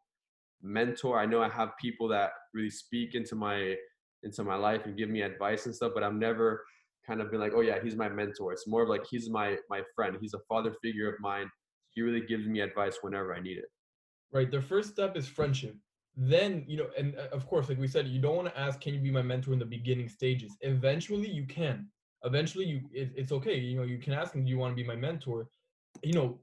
mentor. 0.62 1.18
I 1.18 1.26
know 1.26 1.42
I 1.42 1.48
have 1.48 1.70
people 1.80 2.08
that 2.08 2.30
really 2.54 2.70
speak 2.70 3.14
into 3.14 3.34
my 3.34 3.74
into 4.22 4.42
my 4.42 4.56
life 4.56 4.86
and 4.86 4.96
give 4.96 5.08
me 5.08 5.22
advice 5.22 5.66
and 5.66 5.74
stuff, 5.74 5.92
but 5.94 6.02
I've 6.02 6.14
never 6.14 6.64
kind 7.06 7.20
of 7.20 7.30
been 7.30 7.40
like, 7.40 7.52
oh 7.54 7.60
yeah, 7.60 7.78
he's 7.82 7.96
my 7.96 8.08
mentor. 8.08 8.52
It's 8.52 8.66
more 8.66 8.82
of 8.82 8.88
like 8.88 9.04
he's 9.08 9.30
my 9.30 9.56
my 9.70 9.82
friend. 9.94 10.16
He's 10.20 10.34
a 10.34 10.40
father 10.48 10.74
figure 10.82 11.08
of 11.08 11.14
mine. 11.20 11.48
He 11.90 12.02
really 12.02 12.26
gives 12.26 12.46
me 12.46 12.60
advice 12.60 12.98
whenever 13.00 13.34
I 13.34 13.40
need 13.40 13.58
it. 13.58 13.70
Right. 14.32 14.50
The 14.50 14.60
first 14.60 14.90
step 14.90 15.16
is 15.16 15.26
friendship 15.26 15.76
then 16.16 16.64
you 16.66 16.78
know 16.78 16.88
and 16.96 17.14
uh, 17.16 17.28
of 17.30 17.46
course 17.46 17.68
like 17.68 17.78
we 17.78 17.86
said 17.86 18.06
you 18.06 18.20
don't 18.20 18.36
want 18.36 18.48
to 18.48 18.58
ask 18.58 18.80
can 18.80 18.94
you 18.94 19.00
be 19.00 19.10
my 19.10 19.22
mentor 19.22 19.52
in 19.52 19.58
the 19.58 19.64
beginning 19.64 20.08
stages 20.08 20.56
eventually 20.62 21.28
you 21.28 21.44
can 21.44 21.86
eventually 22.24 22.64
you 22.64 22.80
it, 22.92 23.10
it's 23.14 23.32
okay 23.32 23.58
you 23.58 23.76
know 23.76 23.82
you 23.82 23.98
can 23.98 24.14
ask 24.14 24.32
them 24.32 24.44
do 24.44 24.50
you 24.50 24.56
want 24.56 24.72
to 24.72 24.82
be 24.82 24.86
my 24.86 24.96
mentor 24.96 25.46
you 26.02 26.14
know 26.14 26.38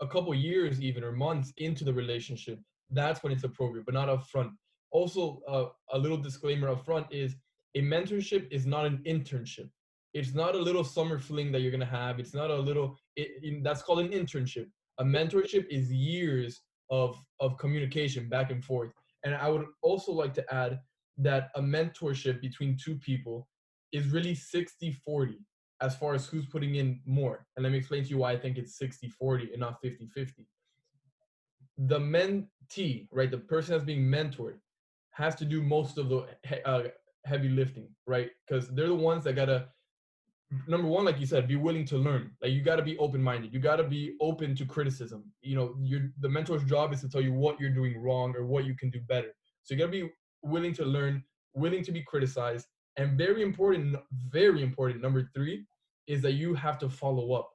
a 0.00 0.06
couple 0.06 0.34
years 0.34 0.80
even 0.80 1.04
or 1.04 1.12
months 1.12 1.52
into 1.58 1.84
the 1.84 1.92
relationship 1.92 2.58
that's 2.90 3.22
when 3.22 3.32
it's 3.32 3.44
appropriate 3.44 3.86
but 3.86 3.94
not 3.94 4.08
up 4.08 4.26
front 4.26 4.50
also 4.90 5.40
uh, 5.48 5.66
a 5.96 5.98
little 5.98 6.18
disclaimer 6.18 6.68
up 6.68 6.84
front 6.84 7.06
is 7.12 7.36
a 7.76 7.80
mentorship 7.80 8.50
is 8.50 8.66
not 8.66 8.84
an 8.84 9.00
internship 9.06 9.70
it's 10.14 10.34
not 10.34 10.54
a 10.54 10.58
little 10.58 10.84
summer 10.84 11.18
fling 11.18 11.50
that 11.52 11.60
you're 11.60 11.70
to 11.78 11.86
have 11.86 12.18
it's 12.18 12.34
not 12.34 12.50
a 12.50 12.56
little 12.56 12.96
it, 13.16 13.28
it, 13.42 13.64
that's 13.64 13.82
called 13.82 14.00
an 14.00 14.08
internship 14.08 14.66
a 14.98 15.04
mentorship 15.04 15.66
is 15.68 15.90
years 15.90 16.60
of 16.90 17.16
of 17.40 17.56
communication 17.58 18.28
back 18.28 18.50
and 18.50 18.64
forth 18.64 18.92
and 19.24 19.34
I 19.34 19.48
would 19.48 19.66
also 19.82 20.12
like 20.12 20.34
to 20.34 20.54
add 20.54 20.80
that 21.18 21.50
a 21.54 21.60
mentorship 21.60 22.40
between 22.40 22.76
two 22.82 22.96
people 22.96 23.48
is 23.92 24.08
really 24.08 24.34
60 24.34 24.92
40 25.04 25.38
as 25.80 25.96
far 25.96 26.14
as 26.14 26.26
who's 26.26 26.46
putting 26.46 26.76
in 26.76 27.00
more. 27.04 27.44
And 27.56 27.64
let 27.64 27.72
me 27.72 27.78
explain 27.78 28.04
to 28.04 28.08
you 28.08 28.18
why 28.18 28.32
I 28.32 28.38
think 28.38 28.56
it's 28.56 28.78
60 28.78 29.08
40 29.08 29.50
and 29.52 29.60
not 29.60 29.80
50 29.82 30.06
50. 30.06 30.46
The 31.78 31.98
mentee, 31.98 33.08
right, 33.10 33.30
the 33.30 33.38
person 33.38 33.72
that's 33.72 33.84
being 33.84 34.04
mentored, 34.04 34.58
has 35.12 35.34
to 35.36 35.44
do 35.44 35.62
most 35.62 35.98
of 35.98 36.08
the 36.08 36.26
uh, 36.64 36.84
heavy 37.26 37.48
lifting, 37.48 37.88
right? 38.06 38.30
Because 38.46 38.68
they're 38.68 38.88
the 38.88 38.94
ones 38.94 39.24
that 39.24 39.36
gotta 39.36 39.66
number 40.66 40.88
one, 40.88 41.04
like 41.04 41.18
you 41.20 41.26
said, 41.26 41.48
be 41.48 41.56
willing 41.56 41.84
to 41.86 41.96
learn. 41.96 42.30
Like 42.42 42.52
you 42.52 42.62
got 42.62 42.76
to 42.76 42.82
be 42.82 42.96
open 42.98 43.22
minded. 43.22 43.52
You 43.52 43.60
got 43.60 43.76
to 43.76 43.84
be 43.84 44.14
open 44.20 44.54
to 44.56 44.64
criticism. 44.64 45.24
You 45.40 45.56
know, 45.56 45.74
your 45.80 46.10
the 46.20 46.28
mentor's 46.28 46.64
job 46.64 46.92
is 46.92 47.00
to 47.00 47.08
tell 47.08 47.20
you 47.20 47.32
what 47.32 47.58
you're 47.60 47.70
doing 47.70 48.00
wrong 48.00 48.34
or 48.36 48.44
what 48.44 48.64
you 48.64 48.74
can 48.74 48.90
do 48.90 49.00
better. 49.00 49.34
So 49.62 49.74
you 49.74 49.78
got 49.78 49.86
to 49.86 49.92
be 49.92 50.10
willing 50.42 50.74
to 50.74 50.84
learn, 50.84 51.24
willing 51.54 51.84
to 51.84 51.92
be 51.92 52.02
criticized, 52.02 52.66
and 52.96 53.16
very 53.16 53.42
important, 53.42 53.96
very 54.28 54.62
important. 54.62 55.00
Number 55.00 55.28
three 55.34 55.64
is 56.06 56.20
that 56.22 56.32
you 56.32 56.54
have 56.54 56.78
to 56.78 56.88
follow 56.88 57.32
up. 57.32 57.48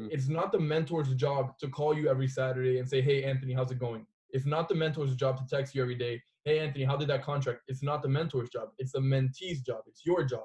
Mm. 0.00 0.08
It's 0.10 0.28
not 0.28 0.52
the 0.52 0.58
mentor's 0.58 1.14
job 1.14 1.58
to 1.58 1.68
call 1.68 1.96
you 1.96 2.08
every 2.08 2.28
Saturday 2.28 2.78
and 2.78 2.88
say, 2.88 3.00
"Hey, 3.00 3.24
Anthony, 3.24 3.54
how's 3.54 3.70
it 3.70 3.78
going?" 3.78 4.06
It's 4.30 4.46
not 4.46 4.68
the 4.68 4.74
mentor's 4.74 5.14
job 5.16 5.38
to 5.38 5.46
text 5.46 5.74
you 5.74 5.82
every 5.82 5.94
day, 5.94 6.22
"Hey, 6.44 6.58
Anthony, 6.58 6.84
how 6.84 6.96
did 6.96 7.08
that 7.08 7.22
contract?" 7.22 7.62
It's 7.68 7.82
not 7.82 8.02
the 8.02 8.08
mentor's 8.08 8.50
job. 8.50 8.70
It's 8.78 8.92
the 8.92 9.00
mentee's 9.00 9.62
job. 9.62 9.82
It's 9.86 10.04
your 10.04 10.24
job. 10.24 10.44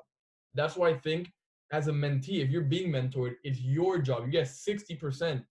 That's 0.55 0.75
why 0.75 0.89
I 0.89 0.97
think 0.97 1.31
as 1.71 1.87
a 1.87 1.91
mentee, 1.91 2.43
if 2.43 2.49
you're 2.49 2.61
being 2.61 2.91
mentored, 2.91 3.35
it's 3.43 3.59
your 3.59 3.99
job. 3.99 4.25
You 4.25 4.31
get 4.31 4.47
60%, 4.47 5.43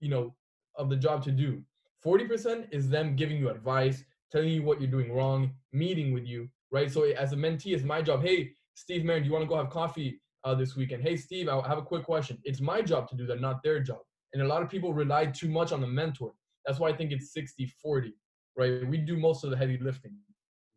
you 0.00 0.08
know, 0.10 0.34
of 0.76 0.90
the 0.90 0.96
job 0.96 1.22
to 1.24 1.30
do. 1.30 1.62
40% 2.04 2.66
is 2.70 2.88
them 2.88 3.16
giving 3.16 3.38
you 3.38 3.48
advice, 3.48 4.04
telling 4.30 4.50
you 4.50 4.62
what 4.62 4.80
you're 4.80 4.90
doing 4.90 5.12
wrong, 5.12 5.52
meeting 5.72 6.12
with 6.12 6.26
you, 6.26 6.48
right? 6.70 6.90
So 6.90 7.04
as 7.04 7.32
a 7.32 7.36
mentee, 7.36 7.74
it's 7.74 7.84
my 7.84 8.02
job. 8.02 8.22
Hey, 8.22 8.52
Steve 8.74 9.04
Marin, 9.04 9.22
do 9.22 9.28
you 9.28 9.32
want 9.32 9.44
to 9.44 9.48
go 9.48 9.56
have 9.56 9.70
coffee 9.70 10.20
uh, 10.44 10.54
this 10.54 10.76
weekend? 10.76 11.02
Hey, 11.02 11.16
Steve, 11.16 11.48
I 11.48 11.66
have 11.66 11.78
a 11.78 11.82
quick 11.82 12.04
question. 12.04 12.38
It's 12.44 12.60
my 12.60 12.82
job 12.82 13.08
to 13.08 13.16
do 13.16 13.26
that, 13.26 13.40
not 13.40 13.62
their 13.62 13.80
job. 13.80 14.00
And 14.34 14.42
a 14.42 14.46
lot 14.46 14.62
of 14.62 14.68
people 14.68 14.92
rely 14.92 15.26
too 15.26 15.48
much 15.48 15.72
on 15.72 15.80
the 15.80 15.86
mentor. 15.86 16.32
That's 16.66 16.78
why 16.78 16.88
I 16.88 16.92
think 16.92 17.12
it's 17.12 17.32
60 17.32 17.66
40, 17.80 18.12
right? 18.56 18.86
We 18.86 18.98
do 18.98 19.16
most 19.16 19.44
of 19.44 19.50
the 19.50 19.56
heavy 19.56 19.78
lifting. 19.78 20.12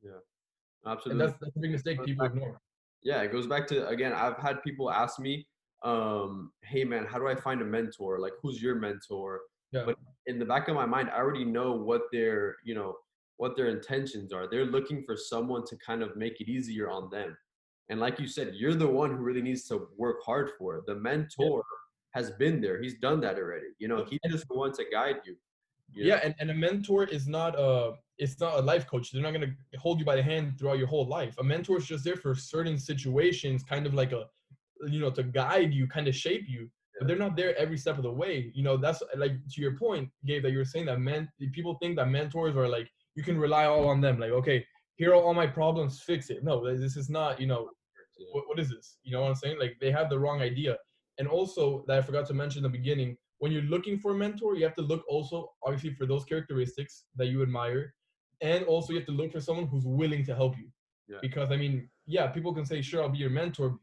Yeah, 0.01 0.11
absolutely. 0.85 1.23
And 1.23 1.29
that's, 1.29 1.39
that's 1.41 1.55
a 1.55 1.59
big 1.59 1.71
mistake 1.71 2.03
people 2.05 2.25
ignore 2.25 2.61
Yeah, 3.03 3.21
it 3.21 3.31
goes 3.31 3.47
back 3.47 3.67
to 3.67 3.87
again. 3.87 4.13
I've 4.13 4.37
had 4.37 4.61
people 4.63 4.91
ask 4.91 5.19
me, 5.19 5.47
um, 5.83 6.51
"Hey 6.63 6.83
man, 6.83 7.05
how 7.05 7.19
do 7.19 7.27
I 7.27 7.35
find 7.35 7.61
a 7.61 7.65
mentor? 7.65 8.19
Like, 8.19 8.33
who's 8.41 8.61
your 8.61 8.75
mentor?" 8.75 9.41
Yeah. 9.71 9.83
But 9.85 9.97
in 10.25 10.39
the 10.39 10.45
back 10.45 10.67
of 10.67 10.75
my 10.75 10.85
mind, 10.85 11.09
I 11.09 11.17
already 11.17 11.45
know 11.45 11.73
what 11.73 12.03
their 12.11 12.55
you 12.63 12.75
know 12.75 12.95
what 13.37 13.55
their 13.55 13.67
intentions 13.67 14.33
are. 14.33 14.47
They're 14.49 14.65
looking 14.65 15.03
for 15.03 15.15
someone 15.15 15.63
to 15.67 15.77
kind 15.77 16.01
of 16.01 16.15
make 16.15 16.41
it 16.41 16.49
easier 16.49 16.89
on 16.89 17.09
them. 17.09 17.37
And 17.89 17.99
like 17.99 18.19
you 18.19 18.27
said, 18.27 18.55
you're 18.55 18.73
the 18.73 18.87
one 18.87 19.11
who 19.11 19.17
really 19.17 19.41
needs 19.41 19.65
to 19.65 19.87
work 19.95 20.17
hard 20.25 20.51
for 20.57 20.77
it. 20.77 20.85
The 20.87 20.95
mentor 20.95 21.63
yeah. 21.63 22.21
has 22.21 22.31
been 22.31 22.59
there. 22.59 22.81
He's 22.81 22.99
done 22.99 23.21
that 23.21 23.37
already. 23.37 23.67
You 23.79 23.87
know, 23.87 24.05
he's 24.09 24.19
just 24.29 24.47
the 24.49 24.55
one 24.55 24.73
to 24.73 24.85
guide 24.91 25.17
you. 25.25 25.37
You 25.93 26.05
yeah, 26.05 26.19
and, 26.23 26.35
and 26.39 26.51
a 26.51 26.53
mentor 26.53 27.05
is 27.05 27.27
not 27.27 27.57
a 27.57 27.93
it's 28.17 28.39
not 28.39 28.57
a 28.57 28.61
life 28.61 28.87
coach. 28.87 29.11
They're 29.11 29.21
not 29.21 29.33
gonna 29.33 29.55
hold 29.77 29.99
you 29.99 30.05
by 30.05 30.15
the 30.15 30.23
hand 30.23 30.57
throughout 30.57 30.77
your 30.77 30.87
whole 30.87 31.07
life. 31.07 31.35
A 31.39 31.43
mentor 31.43 31.77
is 31.77 31.85
just 31.85 32.03
there 32.03 32.17
for 32.17 32.35
certain 32.35 32.77
situations, 32.77 33.63
kind 33.63 33.85
of 33.85 33.93
like 33.93 34.11
a 34.11 34.25
you 34.85 34.99
know, 34.99 35.09
to 35.11 35.23
guide 35.23 35.73
you, 35.73 35.87
kind 35.87 36.07
of 36.07 36.15
shape 36.15 36.45
you. 36.47 36.69
But 36.99 37.07
they're 37.07 37.17
not 37.17 37.35
there 37.35 37.55
every 37.57 37.77
step 37.77 37.97
of 37.97 38.03
the 38.03 38.11
way. 38.11 38.51
You 38.55 38.63
know, 38.63 38.75
that's 38.75 39.03
like 39.15 39.33
to 39.51 39.61
your 39.61 39.77
point, 39.77 40.09
Gabe, 40.25 40.43
that 40.43 40.51
you 40.51 40.57
were 40.57 40.65
saying 40.65 40.87
that 40.87 40.99
men 40.99 41.29
people 41.51 41.77
think 41.81 41.95
that 41.97 42.09
mentors 42.09 42.55
are 42.55 42.67
like 42.67 42.89
you 43.15 43.23
can 43.23 43.37
rely 43.37 43.65
all 43.65 43.87
on 43.87 44.01
them. 44.01 44.19
Like, 44.19 44.31
okay, 44.31 44.65
here 44.95 45.11
are 45.11 45.15
all 45.15 45.33
my 45.33 45.47
problems, 45.47 46.01
fix 46.01 46.29
it. 46.29 46.43
No, 46.43 46.63
this 46.75 46.97
is 46.97 47.09
not, 47.09 47.39
you 47.39 47.47
know, 47.47 47.69
what, 48.31 48.47
what 48.47 48.59
is 48.59 48.69
this? 48.69 48.97
You 49.03 49.13
know 49.13 49.21
what 49.21 49.29
I'm 49.29 49.35
saying? 49.35 49.59
Like 49.59 49.77
they 49.79 49.91
have 49.91 50.09
the 50.09 50.19
wrong 50.19 50.41
idea. 50.41 50.77
And 51.19 51.27
also 51.27 51.83
that 51.87 51.97
I 51.97 52.01
forgot 52.01 52.27
to 52.27 52.33
mention 52.33 52.59
in 52.59 52.71
the 52.71 52.77
beginning, 52.77 53.17
when 53.39 53.51
you're 53.51 53.63
looking 53.63 53.99
for 53.99 54.11
a 54.11 54.15
mentor, 54.15 54.55
you 54.55 54.63
have 54.63 54.75
to 54.75 54.81
look 54.81 55.03
also 55.07 55.51
obviously 55.63 55.91
for 55.93 56.05
those 56.05 56.25
characteristics 56.25 57.05
that 57.15 57.27
you 57.27 57.41
admire. 57.41 57.93
And 58.41 58.65
also 58.65 58.93
you 58.93 58.99
have 58.99 59.07
to 59.07 59.13
look 59.13 59.31
for 59.31 59.39
someone 59.39 59.67
who's 59.67 59.85
willing 59.85 60.25
to 60.25 60.35
help 60.35 60.57
you. 60.57 60.69
Yeah. 61.07 61.17
Because 61.21 61.51
I 61.51 61.57
mean, 61.57 61.89
yeah, 62.05 62.27
people 62.27 62.53
can 62.53 62.65
say, 62.65 62.81
sure, 62.81 63.01
I'll 63.01 63.09
be 63.09 63.17
your 63.17 63.29
mentor, 63.29 63.79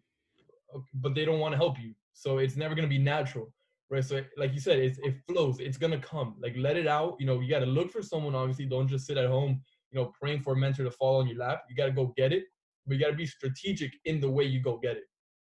but 0.95 1.15
they 1.15 1.25
don't 1.25 1.41
want 1.41 1.53
to 1.53 1.59
help 1.59 1.79
you. 1.81 1.95
So 2.13 2.39
it's 2.39 2.57
never 2.57 2.75
gonna 2.75 2.89
be 2.89 2.99
natural. 2.99 3.53
Right. 3.91 4.05
So 4.05 4.23
like 4.37 4.53
you 4.53 4.61
said, 4.61 4.79
it's, 4.79 4.99
it 4.99 5.15
flows. 5.29 5.61
It's 5.61 5.77
gonna 5.77 5.99
come. 5.99 6.37
Like 6.41 6.55
let 6.57 6.77
it 6.77 6.87
out. 6.87 7.17
You 7.19 7.27
know, 7.27 7.41
you 7.41 7.49
gotta 7.51 7.67
look 7.67 7.91
for 7.91 8.03
someone, 8.03 8.35
obviously. 8.35 8.67
Don't 8.67 8.89
just 8.89 9.07
sit 9.07 9.17
at 9.17 9.27
home, 9.27 9.61
you 9.91 10.01
know, 10.01 10.13
praying 10.21 10.43
for 10.43 10.55
a 10.55 10.57
mentor 10.57 10.85
to 10.85 10.91
fall 10.91 11.21
on 11.21 11.29
your 11.29 11.39
lap. 11.39 11.63
You 11.69 11.77
gotta 11.77 11.93
go 11.93 12.13
get 12.17 12.33
it 12.33 12.45
but 12.87 12.97
you 12.97 13.01
got 13.03 13.11
to 13.11 13.17
be 13.17 13.27
strategic 13.27 13.93
in 14.05 14.21
the 14.21 14.31
way 14.31 14.45
you 14.45 14.61
go 14.61 14.79
get 14.79 14.97
it. 14.97 15.05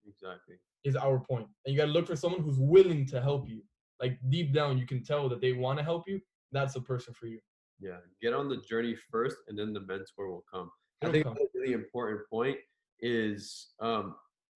Exactly. 0.07 0.55
Is 0.83 0.95
our 0.95 1.19
point. 1.19 1.47
And 1.65 1.73
you 1.73 1.79
got 1.79 1.85
to 1.85 1.91
look 1.91 2.07
for 2.07 2.15
someone 2.15 2.41
who's 2.41 2.59
willing 2.59 3.05
to 3.07 3.21
help 3.21 3.47
you. 3.47 3.61
Like 4.01 4.17
deep 4.29 4.53
down, 4.53 4.77
you 4.77 4.87
can 4.87 5.03
tell 5.03 5.29
that 5.29 5.41
they 5.41 5.53
want 5.53 5.77
to 5.79 5.83
help 5.83 6.03
you. 6.07 6.19
That's 6.51 6.73
the 6.73 6.81
person 6.81 7.13
for 7.13 7.27
you. 7.27 7.39
Yeah. 7.79 7.97
Get 8.21 8.33
on 8.33 8.49
the 8.49 8.57
journey 8.57 8.95
first, 9.11 9.37
and 9.47 9.57
then 9.57 9.73
the 9.73 9.81
mentor 9.81 10.29
will 10.29 10.43
come. 10.51 10.69
It'll 11.01 11.09
I 11.09 11.13
think 11.13 11.25
come. 11.25 11.37
a 11.37 11.59
really 11.59 11.73
important 11.73 12.21
point 12.29 12.57
is 12.99 13.69
um, 13.79 14.15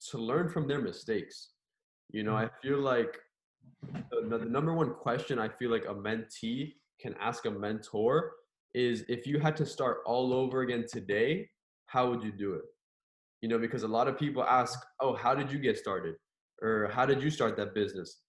to 0.10 0.18
learn 0.18 0.50
from 0.50 0.68
their 0.68 0.82
mistakes. 0.82 1.50
You 2.12 2.24
know, 2.24 2.34
mm-hmm. 2.34 2.46
I 2.46 2.62
feel 2.62 2.80
like 2.80 3.18
the, 4.12 4.38
the 4.38 4.46
number 4.46 4.74
one 4.74 4.94
question 4.94 5.40
I 5.40 5.50
feel 5.50 5.72
like 5.72 5.86
a 5.86 5.94
mentee 5.94 6.74
can 7.00 7.16
ask 7.20 7.46
a 7.46 7.52
mentor 7.52 8.32
is 8.74 9.06
if 9.08 9.26
you 9.26 9.40
had 9.40 9.56
to 9.58 9.66
start 9.66 10.00
all 10.06 10.34
over 10.34 10.62
again 10.62 10.86
today, 10.92 11.50
how 11.88 12.10
would 12.10 12.24
you 12.24 12.32
do 12.32 12.54
it? 12.54 12.64
You 13.42 13.50
know, 13.50 13.58
because 13.58 13.84
a 13.84 13.88
lot 13.88 14.08
of 14.08 14.18
people 14.18 14.44
ask, 14.44 14.80
oh, 15.00 15.16
how 15.16 15.34
did 15.34 15.52
you 15.52 15.60
get 15.60 15.78
started? 15.78 16.16
Or 16.62 16.90
how 16.94 17.06
did 17.06 17.22
you 17.22 17.30
start 17.30 17.58
that 17.58 17.74
business? 17.74 18.22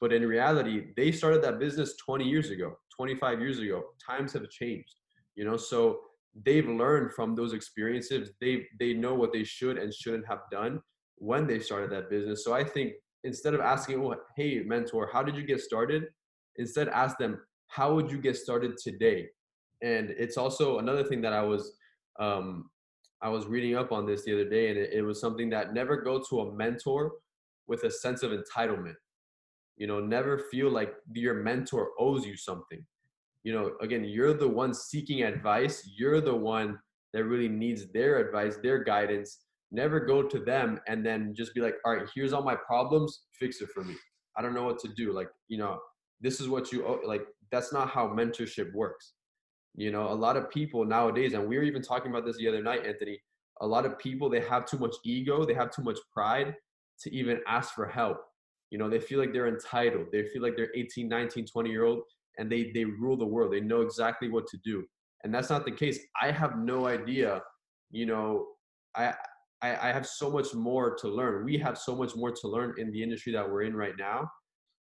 But 0.00 0.12
in 0.12 0.26
reality, 0.26 0.88
they 0.96 1.12
started 1.12 1.42
that 1.42 1.58
business 1.58 1.96
20 2.04 2.24
years 2.24 2.50
ago, 2.50 2.76
25 2.96 3.40
years 3.40 3.58
ago. 3.58 3.82
Times 4.04 4.32
have 4.32 4.48
changed, 4.50 4.96
you 5.36 5.44
know, 5.44 5.56
so 5.56 6.00
they've 6.44 6.68
learned 6.68 7.12
from 7.12 7.34
those 7.34 7.52
experiences. 7.52 8.30
They 8.40 8.66
they 8.78 8.92
know 8.92 9.14
what 9.14 9.32
they 9.32 9.44
should 9.44 9.78
and 9.78 9.92
shouldn't 9.94 10.26
have 10.26 10.40
done 10.50 10.80
when 11.16 11.46
they 11.46 11.60
started 11.60 11.90
that 11.90 12.10
business. 12.10 12.44
So 12.44 12.52
I 12.52 12.64
think 12.64 12.94
instead 13.22 13.54
of 13.54 13.60
asking, 13.60 14.04
oh, 14.04 14.16
hey, 14.36 14.62
mentor, 14.64 15.08
how 15.12 15.22
did 15.22 15.36
you 15.36 15.44
get 15.44 15.60
started? 15.60 16.04
Instead, 16.56 16.88
ask 16.88 17.18
them, 17.18 17.40
how 17.68 17.94
would 17.94 18.10
you 18.10 18.18
get 18.18 18.36
started 18.36 18.76
today? 18.76 19.28
And 19.82 20.10
it's 20.10 20.36
also 20.36 20.78
another 20.78 21.04
thing 21.04 21.20
that 21.22 21.32
I 21.32 21.42
was 21.42 21.76
um, 22.18 22.70
I 23.22 23.28
was 23.28 23.46
reading 23.46 23.74
up 23.74 23.90
on 23.90 24.06
this 24.06 24.24
the 24.24 24.34
other 24.34 24.48
day, 24.48 24.68
and 24.68 24.78
it, 24.78 24.92
it 24.92 25.02
was 25.02 25.20
something 25.20 25.50
that 25.50 25.72
never 25.72 25.96
go 25.96 26.22
to 26.28 26.40
a 26.40 26.54
mentor 26.54 27.12
with 27.66 27.84
a 27.84 27.90
sense 27.90 28.22
of 28.22 28.32
entitlement. 28.32 28.94
You 29.76 29.86
know, 29.86 30.00
never 30.00 30.38
feel 30.50 30.70
like 30.70 30.94
your 31.12 31.34
mentor 31.34 31.90
owes 31.98 32.24
you 32.24 32.36
something. 32.36 32.84
You 33.42 33.52
know, 33.52 33.72
again, 33.80 34.04
you're 34.04 34.34
the 34.34 34.48
one 34.48 34.72
seeking 34.72 35.22
advice. 35.22 35.88
You're 35.96 36.20
the 36.20 36.34
one 36.34 36.78
that 37.12 37.24
really 37.24 37.48
needs 37.48 37.90
their 37.92 38.18
advice, 38.18 38.56
their 38.62 38.82
guidance. 38.82 39.40
Never 39.70 40.00
go 40.00 40.22
to 40.22 40.38
them 40.38 40.80
and 40.86 41.04
then 41.04 41.34
just 41.34 41.54
be 41.54 41.60
like, 41.60 41.74
all 41.84 41.94
right, 41.96 42.08
here's 42.14 42.32
all 42.32 42.42
my 42.42 42.56
problems, 42.56 43.24
fix 43.38 43.60
it 43.60 43.68
for 43.74 43.82
me. 43.84 43.94
I 44.36 44.42
don't 44.42 44.54
know 44.54 44.64
what 44.64 44.78
to 44.80 44.88
do. 44.88 45.12
Like, 45.12 45.28
you 45.48 45.58
know, 45.58 45.78
this 46.20 46.40
is 46.40 46.48
what 46.48 46.72
you 46.72 46.86
owe. 46.86 47.00
Like, 47.04 47.26
that's 47.50 47.72
not 47.72 47.90
how 47.90 48.08
mentorship 48.08 48.72
works. 48.72 49.14
You 49.76 49.90
know, 49.90 50.08
a 50.08 50.14
lot 50.14 50.36
of 50.36 50.50
people 50.50 50.84
nowadays, 50.84 51.34
and 51.34 51.48
we 51.48 51.56
were 51.56 51.64
even 51.64 51.82
talking 51.82 52.10
about 52.10 52.24
this 52.24 52.36
the 52.36 52.48
other 52.48 52.62
night, 52.62 52.86
Anthony. 52.86 53.20
A 53.60 53.66
lot 53.66 53.86
of 53.86 53.98
people 53.98 54.28
they 54.28 54.40
have 54.40 54.66
too 54.66 54.78
much 54.78 54.94
ego, 55.04 55.44
they 55.44 55.54
have 55.54 55.70
too 55.70 55.82
much 55.82 55.98
pride 56.12 56.54
to 57.00 57.14
even 57.14 57.40
ask 57.46 57.74
for 57.74 57.86
help. 57.86 58.18
You 58.74 58.78
know, 58.78 58.90
they 58.90 58.98
feel 58.98 59.20
like 59.20 59.32
they're 59.32 59.46
entitled. 59.46 60.06
They 60.10 60.24
feel 60.24 60.42
like 60.42 60.56
they're 60.56 60.74
18, 60.74 61.08
19, 61.08 61.46
20 61.46 61.70
year 61.70 61.84
old 61.84 62.02
and 62.38 62.50
they 62.50 62.72
they 62.74 62.84
rule 62.84 63.16
the 63.16 63.24
world. 63.24 63.52
They 63.52 63.60
know 63.60 63.82
exactly 63.82 64.28
what 64.28 64.48
to 64.48 64.58
do. 64.64 64.84
And 65.22 65.32
that's 65.32 65.48
not 65.48 65.64
the 65.64 65.70
case. 65.70 66.00
I 66.20 66.32
have 66.32 66.58
no 66.58 66.88
idea, 66.88 67.40
you 67.92 68.04
know, 68.04 68.48
I 68.96 69.14
I, 69.62 69.90
I 69.90 69.92
have 69.92 70.08
so 70.08 70.28
much 70.28 70.54
more 70.54 70.96
to 70.96 71.06
learn. 71.06 71.44
We 71.44 71.56
have 71.58 71.78
so 71.78 71.94
much 71.94 72.16
more 72.16 72.32
to 72.32 72.48
learn 72.48 72.74
in 72.76 72.90
the 72.90 73.00
industry 73.00 73.32
that 73.34 73.48
we're 73.48 73.62
in 73.62 73.76
right 73.76 73.94
now. 73.96 74.28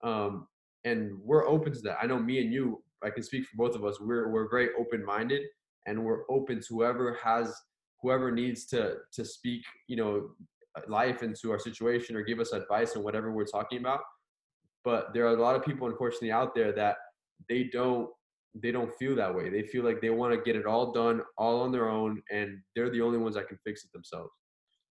Um, 0.05 0.47
and 0.85 1.19
we're 1.21 1.49
open 1.49 1.73
to 1.73 1.81
that. 1.81 1.99
I 2.01 2.07
know 2.07 2.21
me 2.21 2.41
and 2.41 2.53
you, 2.53 2.85
I 3.03 3.11
can 3.11 3.25
speak 3.25 3.47
for 3.47 3.57
both 3.57 3.75
of 3.75 3.85
us. 3.85 3.99
We're 4.01 4.29
we're 4.31 4.49
very 4.49 4.69
open 4.79 5.05
minded, 5.05 5.43
and 5.89 6.05
we're 6.05 6.23
open 6.31 6.61
to 6.61 6.67
whoever 6.69 7.19
has 7.21 7.53
whoever 8.01 8.31
needs 8.31 8.65
to 8.67 8.99
to 9.15 9.25
speak, 9.25 9.63
you 9.89 9.97
know, 9.97 10.29
life 10.89 11.23
into 11.23 11.51
our 11.51 11.59
situation 11.59 12.17
or 12.17 12.23
give 12.23 12.41
us 12.41 12.53
advice 12.53 12.97
on 12.97 13.03
whatever 13.03 13.33
we're 13.33 13.45
talking 13.45 13.79
about. 13.79 14.01
But 14.85 15.13
there 15.15 15.27
are 15.27 15.37
a 15.37 15.41
lot 15.41 15.55
of 15.55 15.65
people, 15.65 15.87
unfortunately, 15.87 16.33
out 16.33 16.55
there 16.55 16.73
that 16.73 16.97
they 17.49 17.65
don't 17.65 18.09
they 18.55 18.71
don't 18.71 18.93
feel 18.97 19.15
that 19.17 19.35
way. 19.35 19.49
They 19.49 19.63
feel 19.63 19.83
like 19.83 20.01
they 20.01 20.11
want 20.11 20.35
to 20.35 20.41
get 20.41 20.57
it 20.57 20.67
all 20.67 20.93
done 20.93 21.23
all 21.39 21.63
on 21.63 21.73
their 21.73 21.89
own, 21.89 22.23
and 22.31 22.59
they're 22.75 22.91
the 22.91 23.01
only 23.01 23.19
ones 23.19 23.35
that 23.35 23.49
can 23.49 23.59
fix 23.65 23.85
it 23.85 23.93
themselves. 23.93 24.31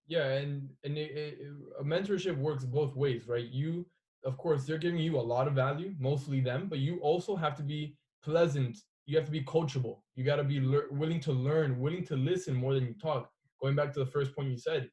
Yeah, 0.07 0.27
and 0.29 0.69
and 0.83 0.97
it, 0.97 1.11
it, 1.11 1.37
a 1.79 1.83
mentorship 1.83 2.37
works 2.37 2.65
both 2.65 2.95
ways, 2.95 3.27
right? 3.27 3.45
You, 3.45 3.85
of 4.25 4.37
course, 4.37 4.65
they're 4.65 4.77
giving 4.77 4.99
you 4.99 5.17
a 5.17 5.21
lot 5.21 5.47
of 5.47 5.53
value, 5.53 5.93
mostly 5.99 6.41
them, 6.41 6.67
but 6.69 6.79
you 6.79 6.99
also 7.01 7.35
have 7.35 7.55
to 7.57 7.63
be 7.63 7.95
pleasant. 8.23 8.77
You 9.05 9.17
have 9.17 9.25
to 9.25 9.31
be 9.31 9.43
coachable. 9.43 9.99
You 10.15 10.23
got 10.23 10.37
to 10.37 10.43
be 10.43 10.59
le- 10.59 10.91
willing 10.91 11.19
to 11.21 11.31
learn, 11.31 11.79
willing 11.79 12.05
to 12.05 12.15
listen 12.15 12.55
more 12.55 12.73
than 12.73 12.85
you 12.85 12.93
talk. 12.93 13.29
Going 13.61 13.75
back 13.75 13.93
to 13.93 13.99
the 13.99 14.05
first 14.05 14.35
point 14.35 14.49
you 14.49 14.57
said, 14.57 14.89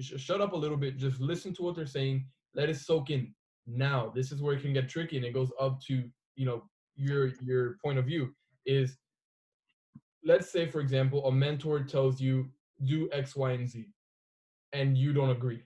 shut 0.00 0.40
up 0.40 0.52
a 0.52 0.56
little 0.56 0.76
bit. 0.76 0.96
Just 0.96 1.20
listen 1.20 1.54
to 1.54 1.62
what 1.62 1.74
they're 1.74 1.86
saying. 1.86 2.26
Let 2.54 2.68
it 2.68 2.76
soak 2.76 3.10
in. 3.10 3.34
Now, 3.66 4.12
this 4.14 4.32
is 4.32 4.42
where 4.42 4.54
it 4.54 4.62
can 4.62 4.72
get 4.72 4.88
tricky, 4.88 5.16
and 5.16 5.24
it 5.24 5.32
goes 5.32 5.50
up 5.60 5.80
to 5.86 6.04
you 6.36 6.46
know 6.46 6.62
your 6.96 7.32
your 7.40 7.76
point 7.84 7.98
of 7.98 8.04
view. 8.04 8.34
Is 8.66 8.96
let's 10.24 10.50
say, 10.50 10.66
for 10.66 10.80
example, 10.80 11.26
a 11.26 11.32
mentor 11.32 11.82
tells 11.82 12.20
you 12.20 12.50
do 12.84 13.08
X, 13.12 13.36
Y, 13.36 13.52
and 13.52 13.68
Z, 13.68 13.86
and 14.72 14.96
you 14.96 15.12
don't 15.12 15.30
agree. 15.30 15.62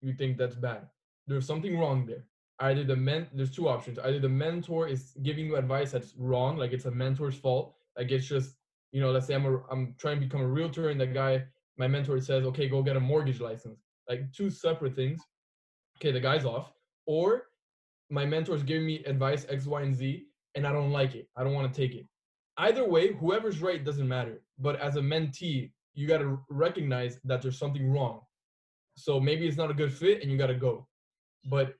You 0.00 0.14
think 0.14 0.36
that's 0.36 0.56
bad. 0.56 0.88
There's 1.26 1.46
something 1.46 1.78
wrong 1.78 2.06
there 2.06 2.26
either 2.60 2.84
the 2.84 2.96
men 2.96 3.26
there's 3.32 3.50
two 3.50 3.68
options 3.68 3.98
either 4.00 4.18
the 4.18 4.28
mentor 4.28 4.86
is 4.86 5.14
giving 5.22 5.46
you 5.46 5.56
advice 5.56 5.90
that's 5.90 6.14
wrong 6.16 6.56
like 6.56 6.72
it's 6.72 6.84
a 6.84 6.90
mentor's 6.90 7.34
fault 7.34 7.74
like 7.98 8.10
it's 8.10 8.26
just 8.26 8.56
you 8.92 9.00
know 9.00 9.10
let's 9.10 9.26
say 9.26 9.34
i'm 9.34 9.46
a, 9.46 9.58
i'm 9.70 9.94
trying 9.98 10.18
to 10.20 10.26
become 10.26 10.40
a 10.40 10.46
realtor 10.46 10.90
and 10.90 11.00
that 11.00 11.12
guy 11.12 11.42
my 11.76 11.88
mentor 11.88 12.20
says 12.20 12.44
okay 12.44 12.68
go 12.68 12.82
get 12.82 12.96
a 12.96 13.00
mortgage 13.00 13.40
license. 13.40 13.80
Like 14.08 14.32
two 14.32 14.50
separate 14.50 14.94
things. 14.94 15.20
Okay 15.98 16.12
the 16.12 16.20
guy's 16.20 16.44
off. 16.44 16.72
Or 17.06 17.44
my 18.10 18.24
mentor's 18.24 18.62
giving 18.62 18.86
me 18.86 19.04
advice 19.04 19.46
x 19.48 19.66
y 19.66 19.82
and 19.82 19.94
z 19.94 20.26
and 20.54 20.66
i 20.66 20.72
don't 20.72 20.92
like 20.92 21.14
it. 21.14 21.28
I 21.36 21.44
don't 21.44 21.54
want 21.54 21.72
to 21.72 21.80
take 21.80 21.94
it. 21.94 22.06
Either 22.58 22.88
way 22.88 23.12
whoever's 23.12 23.60
right 23.60 23.84
doesn't 23.84 24.08
matter. 24.08 24.42
But 24.58 24.80
as 24.80 24.96
a 24.96 25.00
mentee 25.00 25.72
you 25.94 26.06
got 26.08 26.18
to 26.18 26.40
recognize 26.50 27.20
that 27.24 27.40
there's 27.40 27.58
something 27.58 27.90
wrong. 27.90 28.20
So 28.96 29.20
maybe 29.20 29.46
it's 29.46 29.56
not 29.56 29.70
a 29.70 29.74
good 29.74 29.92
fit 29.92 30.22
and 30.22 30.30
you 30.30 30.36
got 30.36 30.48
to 30.48 30.54
go. 30.54 30.86
But 31.46 31.74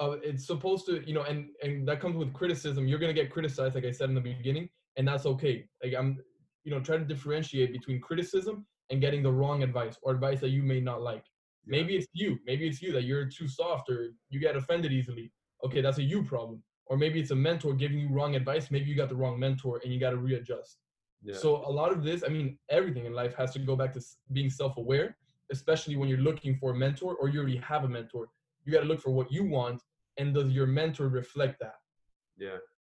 uh, 0.00 0.16
it's 0.22 0.46
supposed 0.46 0.86
to 0.86 1.02
you 1.06 1.14
know 1.14 1.22
and 1.22 1.48
and 1.62 1.86
that 1.88 2.00
comes 2.00 2.16
with 2.16 2.32
criticism. 2.32 2.86
You're 2.86 2.98
going 2.98 3.14
to 3.14 3.20
get 3.20 3.32
criticized 3.32 3.74
like 3.74 3.84
i 3.84 3.90
said 3.90 4.08
in 4.08 4.14
the 4.14 4.20
beginning 4.20 4.68
and 4.96 5.06
that's 5.06 5.26
okay. 5.26 5.64
Like 5.82 5.94
i'm 5.96 6.18
you 6.64 6.72
know 6.72 6.80
trying 6.80 7.00
to 7.00 7.04
differentiate 7.04 7.72
between 7.72 8.00
criticism 8.00 8.66
and 8.90 9.00
getting 9.00 9.22
the 9.22 9.32
wrong 9.32 9.62
advice 9.62 9.96
or 10.02 10.12
advice 10.12 10.40
that 10.40 10.50
you 10.50 10.62
may 10.62 10.80
not 10.80 11.02
like 11.02 11.24
yeah. 11.66 11.78
maybe 11.78 11.96
it's 11.96 12.06
you 12.12 12.38
maybe 12.46 12.66
it's 12.66 12.80
you 12.82 12.92
that 12.92 13.04
you're 13.04 13.24
too 13.24 13.48
soft 13.48 13.88
or 13.90 14.10
you 14.30 14.40
get 14.40 14.56
offended 14.56 14.92
easily 14.92 15.30
okay 15.64 15.80
that's 15.80 15.98
a 15.98 16.02
you 16.02 16.22
problem 16.22 16.62
or 16.86 16.96
maybe 16.96 17.20
it's 17.20 17.30
a 17.30 17.36
mentor 17.36 17.74
giving 17.74 17.98
you 17.98 18.08
wrong 18.08 18.34
advice 18.34 18.70
maybe 18.70 18.86
you 18.86 18.96
got 18.96 19.08
the 19.08 19.16
wrong 19.16 19.38
mentor 19.38 19.80
and 19.84 19.92
you 19.92 20.00
got 20.00 20.10
to 20.10 20.16
readjust 20.16 20.78
yeah. 21.22 21.36
so 21.36 21.56
a 21.66 21.72
lot 21.80 21.92
of 21.92 22.02
this 22.02 22.22
i 22.24 22.28
mean 22.28 22.58
everything 22.70 23.04
in 23.06 23.12
life 23.12 23.34
has 23.34 23.52
to 23.52 23.58
go 23.58 23.76
back 23.76 23.92
to 23.92 24.00
being 24.32 24.50
self-aware 24.50 25.16
especially 25.50 25.96
when 25.96 26.08
you're 26.08 26.18
looking 26.18 26.56
for 26.56 26.72
a 26.72 26.74
mentor 26.74 27.14
or 27.16 27.28
you 27.28 27.40
already 27.40 27.56
have 27.58 27.84
a 27.84 27.88
mentor. 27.88 28.28
You 28.64 28.72
got 28.72 28.80
to 28.80 28.86
look 28.86 29.00
for 29.00 29.10
what 29.10 29.32
you 29.32 29.44
want, 29.44 29.82
and 30.18 30.34
does 30.34 30.52
your 30.52 30.66
mentor 30.66 31.08
reflect 31.08 31.58
that? 31.60 31.76
Yeah, 32.36 32.56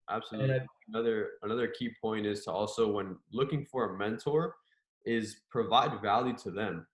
absolutely. 0.09 0.55
I, 0.55 0.65
another 0.89 1.29
another 1.43 1.67
key 1.67 1.91
point 2.01 2.25
is 2.25 2.43
to 2.45 2.51
also 2.51 2.91
when 2.91 3.17
looking 3.31 3.65
for 3.65 3.93
a 3.93 3.97
mentor 3.97 4.55
is 5.05 5.41
provide 5.49 6.01
value 6.01 6.35
to 6.43 6.51
them. 6.51 6.85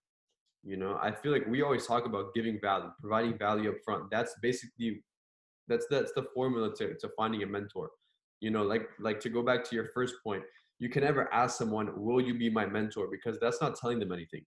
You 0.64 0.78
know, 0.78 0.98
I 1.02 1.12
feel 1.12 1.32
like 1.32 1.48
we 1.48 1.62
always 1.62 1.88
talk 1.88 2.06
about 2.06 2.34
giving 2.34 2.60
value, 2.60 2.92
providing 3.00 3.38
value 3.38 3.70
up 3.70 3.78
front. 3.86 4.10
That's 4.12 4.36
basically 4.42 5.04
that's 5.68 5.86
that's 5.90 6.12
the 6.14 6.26
formula 6.34 6.74
to, 6.76 6.96
to 6.96 7.10
finding 7.16 7.44
a 7.44 7.46
mentor. 7.46 7.90
You 8.42 8.52
know, 8.52 8.64
like 8.64 8.88
like 9.00 9.20
to 9.22 9.30
go 9.30 9.44
back 9.44 9.64
to 9.66 9.76
your 9.76 9.90
first 9.94 10.16
point, 10.24 10.44
you 10.80 10.90
can 10.90 11.04
never 11.04 11.32
ask 11.34 11.58
someone, 11.58 11.92
"Will 11.96 12.22
you 12.22 12.38
be 12.38 12.50
my 12.50 12.66
mentor?" 12.66 13.08
because 13.10 13.40
that's 13.40 13.62
not 13.62 13.76
telling 13.76 14.00
them 14.00 14.12
anything. 14.12 14.46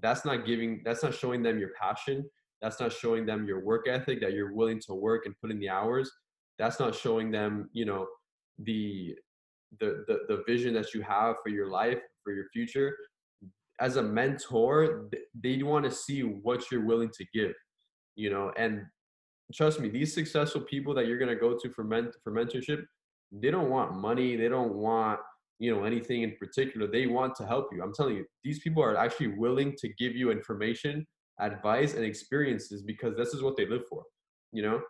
That's 0.00 0.24
not 0.24 0.46
giving. 0.46 0.82
That's 0.84 1.02
not 1.02 1.14
showing 1.14 1.42
them 1.42 1.58
your 1.58 1.70
passion. 1.80 2.28
That's 2.62 2.80
not 2.80 2.92
showing 2.92 3.26
them 3.26 3.46
your 3.46 3.64
work 3.64 3.86
ethic 3.88 4.20
that 4.20 4.32
you're 4.32 4.54
willing 4.54 4.80
to 4.86 4.94
work 4.94 5.26
and 5.26 5.34
put 5.40 5.50
in 5.50 5.58
the 5.58 5.68
hours. 5.68 6.10
That's 6.58 6.80
not 6.80 6.94
showing 6.94 7.30
them, 7.30 7.68
you 7.72 7.84
know, 7.84 8.06
the 8.58 9.14
the 9.80 10.04
the, 10.06 10.18
the 10.28 10.42
vision 10.46 10.74
that 10.74 10.94
you 10.94 11.02
have 11.02 11.36
for 11.42 11.50
your 11.50 11.68
life, 11.68 12.00
for 12.26 12.32
your 12.32 12.46
future. 12.52 12.96
As 13.80 13.96
a 13.96 14.02
mentor, 14.02 15.08
they 15.40 15.62
want 15.62 15.84
to 15.84 15.90
see 15.90 16.22
what 16.22 16.70
you're 16.70 16.84
willing 16.84 17.10
to 17.10 17.24
give, 17.32 17.52
you 18.16 18.30
know, 18.30 18.50
and 18.56 18.82
trust 19.54 19.78
me, 19.78 19.88
these 19.88 20.12
successful 20.12 20.62
people 20.62 20.92
that 20.94 21.06
you're 21.06 21.18
gonna 21.18 21.36
go 21.36 21.56
to 21.56 21.70
for 21.70 21.84
ment 21.84 22.16
for 22.24 22.32
mentorship, 22.32 22.82
they 23.30 23.50
don't 23.50 23.70
want 23.70 23.94
money. 23.94 24.34
They 24.34 24.48
don't 24.48 24.74
want 24.74 25.20
you 25.58 25.74
know 25.74 25.84
anything 25.84 26.22
in 26.22 26.34
particular. 26.38 26.86
They 26.86 27.06
want 27.06 27.34
to 27.36 27.46
help 27.46 27.68
you. 27.72 27.82
I'm 27.82 27.94
telling 27.94 28.16
you, 28.16 28.24
these 28.44 28.58
people 28.58 28.82
are 28.82 28.96
actually 28.96 29.28
willing 29.28 29.74
to 29.78 29.88
give 29.98 30.16
you 30.16 30.30
information, 30.30 31.06
advice, 31.40 31.94
and 31.94 32.04
experiences 32.04 32.82
because 32.82 33.16
this 33.16 33.34
is 33.34 33.42
what 33.42 33.56
they 33.56 33.66
live 33.66 33.86
for. 33.88 34.02
You 34.52 34.62
know, 34.62 34.80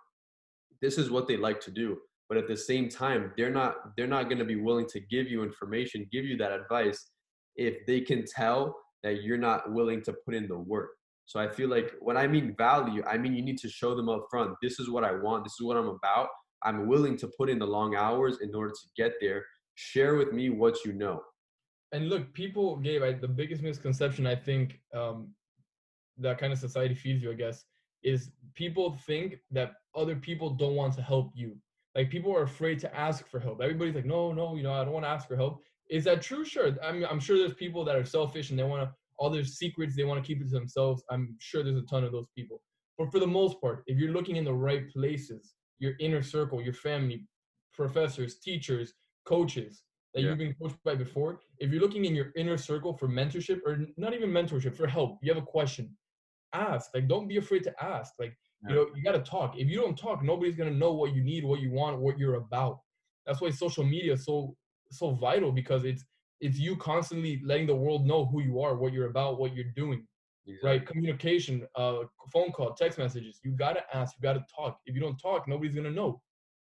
this 0.80 0.96
is 0.96 1.10
what 1.10 1.28
they 1.28 1.36
like 1.36 1.60
to 1.60 1.70
do. 1.70 1.98
But 2.28 2.38
at 2.38 2.48
the 2.48 2.56
same 2.56 2.88
time, 2.88 3.32
they're 3.36 3.50
not 3.50 3.96
they're 3.96 4.06
not 4.06 4.24
going 4.24 4.38
to 4.38 4.44
be 4.44 4.56
willing 4.56 4.86
to 4.86 5.00
give 5.00 5.28
you 5.28 5.42
information, 5.42 6.08
give 6.10 6.24
you 6.24 6.36
that 6.38 6.52
advice 6.52 7.10
if 7.56 7.86
they 7.86 8.00
can 8.00 8.24
tell 8.24 8.76
that 9.02 9.22
you're 9.22 9.38
not 9.38 9.72
willing 9.72 10.02
to 10.02 10.14
put 10.24 10.34
in 10.34 10.48
the 10.48 10.58
work. 10.58 10.90
So 11.26 11.40
I 11.40 11.48
feel 11.48 11.68
like 11.68 11.92
when 12.00 12.16
I 12.16 12.26
mean 12.26 12.54
value, 12.56 13.02
I 13.04 13.18
mean 13.18 13.34
you 13.34 13.42
need 13.42 13.58
to 13.58 13.68
show 13.68 13.94
them 13.94 14.08
up 14.08 14.26
front. 14.30 14.54
This 14.62 14.78
is 14.78 14.88
what 14.88 15.04
I 15.04 15.12
want. 15.12 15.44
This 15.44 15.54
is 15.58 15.66
what 15.66 15.76
I'm 15.76 15.88
about. 15.88 16.28
I'm 16.62 16.86
willing 16.86 17.16
to 17.18 17.30
put 17.36 17.50
in 17.50 17.58
the 17.58 17.66
long 17.66 17.96
hours 17.96 18.38
in 18.40 18.54
order 18.54 18.70
to 18.70 18.88
get 18.96 19.14
there. 19.20 19.44
Share 19.74 20.16
with 20.16 20.32
me 20.32 20.50
what 20.50 20.84
you 20.84 20.92
know. 20.92 21.20
And 21.92 22.08
look, 22.08 22.32
people, 22.32 22.76
Gabe, 22.76 23.02
I, 23.02 23.12
the 23.12 23.28
biggest 23.28 23.62
misconception 23.62 24.26
I 24.26 24.36
think 24.36 24.80
um, 24.94 25.28
that 26.18 26.38
kind 26.38 26.52
of 26.52 26.58
society 26.58 26.94
feeds 26.94 27.22
you, 27.22 27.30
I 27.30 27.34
guess, 27.34 27.64
is 28.02 28.30
people 28.54 28.96
think 29.06 29.36
that 29.50 29.74
other 29.94 30.16
people 30.16 30.50
don't 30.50 30.74
want 30.74 30.94
to 30.94 31.02
help 31.02 31.30
you. 31.34 31.56
Like 31.94 32.10
people 32.10 32.34
are 32.34 32.42
afraid 32.42 32.78
to 32.80 32.96
ask 32.96 33.28
for 33.28 33.40
help. 33.40 33.60
Everybody's 33.62 33.94
like, 33.94 34.04
no, 34.04 34.32
no, 34.32 34.56
you 34.56 34.62
know, 34.62 34.72
I 34.72 34.84
don't 34.84 34.92
want 34.92 35.04
to 35.04 35.10
ask 35.10 35.26
for 35.26 35.36
help. 35.36 35.62
Is 35.90 36.04
that 36.04 36.22
true? 36.22 36.44
Sure. 36.44 36.76
I'm, 36.82 37.04
I'm 37.04 37.20
sure 37.20 37.38
there's 37.38 37.54
people 37.54 37.84
that 37.84 37.96
are 37.96 38.04
selfish 38.04 38.50
and 38.50 38.58
they 38.58 38.64
want 38.64 38.82
to 38.82 38.94
all 39.18 39.30
their 39.30 39.44
secrets 39.44 39.96
they 39.96 40.04
want 40.04 40.22
to 40.22 40.26
keep 40.26 40.40
it 40.40 40.48
to 40.48 40.54
themselves 40.54 41.02
i'm 41.10 41.36
sure 41.38 41.62
there's 41.62 41.76
a 41.76 41.82
ton 41.82 42.04
of 42.04 42.12
those 42.12 42.26
people 42.36 42.60
but 42.98 43.10
for 43.10 43.18
the 43.18 43.26
most 43.26 43.60
part 43.60 43.82
if 43.86 43.98
you're 43.98 44.12
looking 44.12 44.36
in 44.36 44.44
the 44.44 44.52
right 44.52 44.88
places 44.90 45.54
your 45.78 45.94
inner 46.00 46.22
circle 46.22 46.62
your 46.62 46.74
family 46.74 47.24
professors 47.72 48.38
teachers 48.38 48.94
coaches 49.26 49.82
that 50.14 50.22
yeah. 50.22 50.30
you've 50.30 50.38
been 50.38 50.54
coached 50.60 50.76
by 50.84 50.94
before 50.94 51.40
if 51.58 51.70
you're 51.70 51.80
looking 51.80 52.04
in 52.04 52.14
your 52.14 52.32
inner 52.36 52.56
circle 52.56 52.96
for 52.96 53.08
mentorship 53.08 53.60
or 53.66 53.78
not 53.96 54.14
even 54.14 54.30
mentorship 54.30 54.74
for 54.74 54.86
help 54.86 55.18
you 55.22 55.32
have 55.32 55.42
a 55.42 55.46
question 55.46 55.90
ask 56.52 56.90
like 56.94 57.08
don't 57.08 57.28
be 57.28 57.36
afraid 57.36 57.62
to 57.62 57.72
ask 57.82 58.12
like 58.18 58.36
yeah. 58.62 58.70
you 58.70 58.76
know 58.76 58.86
you 58.94 59.02
got 59.02 59.12
to 59.12 59.30
talk 59.30 59.54
if 59.58 59.68
you 59.68 59.80
don't 59.80 59.98
talk 59.98 60.22
nobody's 60.22 60.56
going 60.56 60.70
to 60.70 60.78
know 60.78 60.92
what 60.92 61.14
you 61.14 61.22
need 61.22 61.44
what 61.44 61.60
you 61.60 61.70
want 61.70 61.98
what 61.98 62.18
you're 62.18 62.36
about 62.36 62.78
that's 63.26 63.40
why 63.40 63.50
social 63.50 63.84
media 63.84 64.12
is 64.12 64.24
so 64.24 64.54
so 64.90 65.12
vital 65.12 65.52
because 65.52 65.84
it's 65.84 66.04
it's 66.40 66.58
you 66.58 66.76
constantly 66.76 67.40
letting 67.44 67.66
the 67.66 67.74
world 67.74 68.06
know 68.06 68.26
who 68.26 68.42
you 68.42 68.60
are, 68.60 68.76
what 68.76 68.92
you're 68.92 69.08
about, 69.08 69.38
what 69.38 69.54
you're 69.54 69.72
doing. 69.74 70.06
Exactly. 70.46 70.70
Right? 70.70 70.86
Communication, 70.86 71.66
uh, 71.74 72.00
phone 72.32 72.52
call, 72.52 72.74
text 72.74 72.98
messages. 72.98 73.40
You 73.42 73.52
gotta 73.52 73.82
ask, 73.92 74.14
you 74.16 74.22
gotta 74.22 74.44
talk. 74.54 74.78
If 74.86 74.94
you 74.94 75.00
don't 75.00 75.16
talk, 75.18 75.48
nobody's 75.48 75.74
gonna 75.74 75.90
know. 75.90 76.20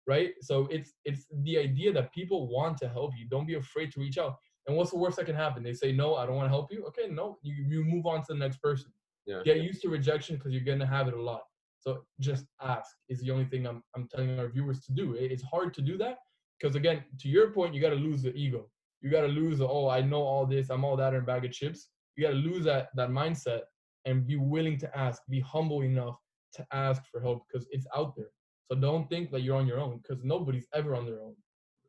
Right? 0.06 0.32
So 0.42 0.68
it's 0.70 0.92
it's 1.04 1.26
the 1.42 1.58
idea 1.58 1.92
that 1.92 2.12
people 2.12 2.48
want 2.48 2.76
to 2.78 2.88
help 2.88 3.12
you. 3.18 3.26
Don't 3.28 3.46
be 3.46 3.54
afraid 3.54 3.90
to 3.92 4.00
reach 4.00 4.18
out. 4.18 4.36
And 4.66 4.76
what's 4.76 4.90
the 4.90 4.98
worst 4.98 5.16
that 5.16 5.26
can 5.26 5.34
happen? 5.34 5.62
They 5.62 5.74
say 5.74 5.92
no, 5.92 6.14
I 6.14 6.26
don't 6.26 6.36
want 6.36 6.46
to 6.46 6.50
help 6.50 6.72
you. 6.72 6.84
Okay, 6.86 7.08
no, 7.10 7.38
you, 7.42 7.54
you 7.54 7.84
move 7.84 8.06
on 8.06 8.20
to 8.20 8.26
the 8.28 8.38
next 8.38 8.62
person. 8.62 8.90
Yeah. 9.26 9.40
Get 9.44 9.60
used 9.60 9.82
to 9.82 9.88
rejection 9.88 10.36
because 10.36 10.52
you're 10.52 10.64
gonna 10.64 10.86
have 10.86 11.08
it 11.08 11.14
a 11.14 11.20
lot. 11.20 11.42
So 11.80 12.04
just 12.20 12.46
ask 12.62 12.90
is 13.08 13.20
the 13.20 13.30
only 13.30 13.44
thing 13.46 13.66
I'm 13.66 13.82
I'm 13.96 14.08
telling 14.08 14.38
our 14.38 14.48
viewers 14.48 14.80
to 14.86 14.92
do. 14.92 15.14
It's 15.14 15.42
hard 15.42 15.74
to 15.74 15.82
do 15.82 15.98
that 15.98 16.18
because 16.58 16.76
again, 16.76 17.04
to 17.20 17.28
your 17.28 17.50
point, 17.50 17.74
you 17.74 17.80
got 17.80 17.90
to 17.90 17.96
lose 17.96 18.22
the 18.22 18.34
ego 18.34 18.68
you 19.04 19.10
got 19.10 19.20
to 19.20 19.28
lose 19.28 19.58
the, 19.58 19.68
oh, 19.68 19.90
I 19.90 20.00
know 20.00 20.22
all 20.22 20.46
this, 20.46 20.70
I'm 20.70 20.82
all 20.82 20.96
that 20.96 21.12
in 21.12 21.20
a 21.20 21.22
bag 21.22 21.44
of 21.44 21.52
chips. 21.52 21.88
You 22.16 22.24
got 22.24 22.30
to 22.30 22.36
lose 22.36 22.64
that 22.64 22.88
that 22.94 23.10
mindset 23.10 23.60
and 24.06 24.26
be 24.26 24.36
willing 24.36 24.78
to 24.78 24.98
ask, 24.98 25.20
be 25.28 25.40
humble 25.40 25.82
enough 25.82 26.16
to 26.54 26.66
ask 26.72 27.02
for 27.12 27.20
help 27.20 27.44
because 27.46 27.66
it's 27.70 27.86
out 27.94 28.16
there. 28.16 28.30
So 28.66 28.78
don't 28.78 29.06
think 29.10 29.30
that 29.32 29.42
you're 29.42 29.58
on 29.58 29.66
your 29.66 29.78
own 29.78 29.98
because 29.98 30.24
nobody's 30.24 30.66
ever 30.74 30.94
on 30.94 31.04
their 31.04 31.20
own. 31.20 31.34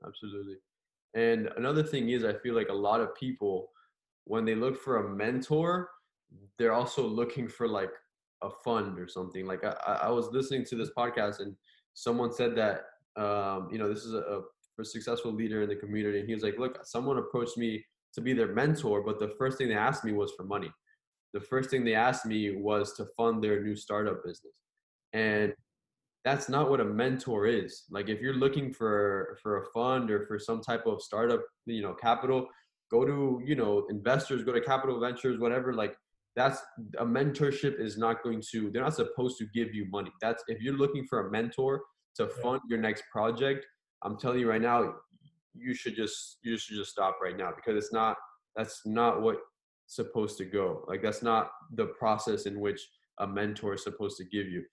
Absolutely. 0.06 0.56
And 1.14 1.50
another 1.56 1.84
thing 1.84 2.10
is, 2.10 2.26
I 2.26 2.34
feel 2.34 2.54
like 2.54 2.68
a 2.68 2.74
lot 2.74 3.00
of 3.00 3.16
people, 3.16 3.70
when 4.26 4.44
they 4.44 4.56
look 4.56 4.78
for 4.78 4.98
a 4.98 5.10
mentor, 5.10 5.90
they're 6.60 6.74
also 6.74 7.08
looking 7.08 7.48
for 7.48 7.66
like 7.66 7.92
a 8.44 8.50
fund 8.50 9.00
or 9.00 9.08
something. 9.08 9.46
Like 9.46 9.64
I, 9.64 10.00
I 10.04 10.10
was 10.10 10.28
listening 10.34 10.66
to 10.66 10.76
this 10.76 10.90
podcast 10.98 11.40
and 11.40 11.56
someone 11.94 12.34
said 12.34 12.58
that, 12.58 12.82
um, 13.16 13.70
you 13.72 13.78
know, 13.78 13.88
this 13.88 14.04
is 14.04 14.14
a, 14.14 14.42
for 14.76 14.82
a 14.82 14.86
successful 14.86 15.32
leader 15.32 15.64
in 15.64 15.70
the 15.70 15.76
community. 15.76 16.20
And 16.20 16.28
he 16.28 16.34
was 16.34 16.44
like, 16.44 16.60
look, 16.60 16.80
someone 16.84 17.18
approached 17.18 17.58
me 17.58 17.84
to 18.14 18.22
be 18.22 18.34
their 18.34 18.54
mentor, 18.54 19.02
but 19.04 19.20
the 19.20 19.34
first 19.38 19.58
thing 19.58 19.68
they 19.68 19.76
asked 19.76 20.04
me 20.04 20.14
was 20.14 20.32
for 20.36 20.44
money. 20.44 20.72
The 21.34 21.42
first 21.42 21.70
thing 21.70 21.84
they 21.84 21.96
asked 21.96 22.26
me 22.26 22.56
was 22.56 22.94
to 22.94 23.06
fund 23.18 23.44
their 23.44 23.62
new 23.62 23.76
startup 23.76 24.24
business. 24.24 24.54
And 25.14 25.54
that's 26.24 26.50
not 26.50 26.70
what 26.70 26.80
a 26.80 26.86
mentor 26.86 27.46
is. 27.46 27.84
Like 27.92 28.10
if 28.10 28.20
you're 28.20 28.34
looking 28.34 28.74
for 28.74 29.38
for 29.44 29.62
a 29.62 29.66
fund 29.74 30.10
or 30.10 30.26
for 30.26 30.40
some 30.40 30.62
type 30.62 30.88
of 30.88 31.02
startup, 31.02 31.42
you 31.66 31.82
know, 31.82 31.94
capital, 31.94 32.48
go 32.90 33.06
to, 33.06 33.42
you 33.46 33.56
know, 33.56 33.86
investors, 33.90 34.44
go 34.44 34.52
to 34.52 34.62
capital 34.62 35.00
ventures, 35.00 35.40
whatever, 35.40 35.74
like 35.74 35.96
that's 36.36 36.62
a 36.98 37.06
mentorship 37.06 37.80
is 37.80 37.98
not 37.98 38.24
going 38.24 38.42
to 38.52 38.70
they're 38.72 38.84
not 38.84 38.96
supposed 38.96 39.38
to 39.38 39.46
give 39.54 39.74
you 39.74 39.86
money. 39.90 40.12
That's 40.22 40.44
if 40.48 40.62
you're 40.62 40.78
looking 40.78 41.06
for 41.06 41.28
a 41.28 41.32
mentor 41.32 41.82
to 42.16 42.28
fund 42.28 42.62
your 42.70 42.80
next 42.80 43.04
project, 43.12 43.66
I'm 44.04 44.18
telling 44.18 44.40
you 44.40 44.50
right 44.50 44.62
now, 44.62 44.94
you 45.54 45.74
should 45.74 45.96
just 45.96 46.38
you 46.44 46.58
should 46.58 46.78
just 46.78 46.92
stop 46.92 47.18
right 47.24 47.38
now 47.38 47.52
because 47.56 47.82
it's 47.82 47.94
not 47.94 48.18
that's 48.56 48.82
not 48.86 49.22
what 49.22 49.38
supposed 49.88 50.38
to 50.38 50.46
go. 50.46 50.84
Like 50.88 51.02
that's 51.02 51.24
not 51.24 51.52
the 51.74 51.88
process 51.88 52.46
in 52.46 52.60
which 52.60 52.82
a 53.20 53.28
mentor 53.28 53.74
is 53.76 53.84
supposed 53.84 54.18
to 54.18 54.26
give 54.26 54.48
you. 54.48 54.64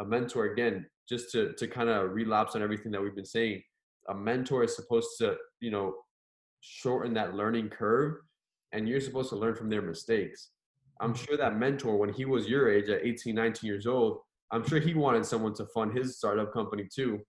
A 0.00 0.04
mentor 0.04 0.46
again, 0.46 0.86
just 1.08 1.30
to 1.32 1.52
to 1.54 1.66
kind 1.66 1.88
of 1.88 2.12
relapse 2.12 2.54
on 2.54 2.62
everything 2.62 2.92
that 2.92 3.02
we've 3.02 3.14
been 3.14 3.24
saying, 3.24 3.62
a 4.08 4.14
mentor 4.14 4.64
is 4.64 4.76
supposed 4.76 5.10
to, 5.18 5.36
you 5.60 5.70
know, 5.70 5.94
shorten 6.60 7.14
that 7.14 7.34
learning 7.34 7.68
curve 7.68 8.16
and 8.72 8.88
you're 8.88 9.00
supposed 9.00 9.30
to 9.30 9.36
learn 9.36 9.54
from 9.54 9.70
their 9.70 9.82
mistakes. 9.82 10.50
I'm 11.00 11.12
mm-hmm. 11.12 11.24
sure 11.24 11.36
that 11.36 11.58
mentor 11.58 11.96
when 11.96 12.12
he 12.12 12.24
was 12.24 12.48
your 12.48 12.70
age 12.70 12.88
at 12.88 13.04
18, 13.04 13.34
19 13.34 13.68
years 13.68 13.86
old, 13.86 14.18
I'm 14.50 14.66
sure 14.66 14.80
he 14.80 14.94
wanted 14.94 15.24
someone 15.24 15.54
to 15.54 15.66
fund 15.66 15.96
his 15.96 16.16
startup 16.16 16.52
company 16.52 16.88
too. 16.92 17.20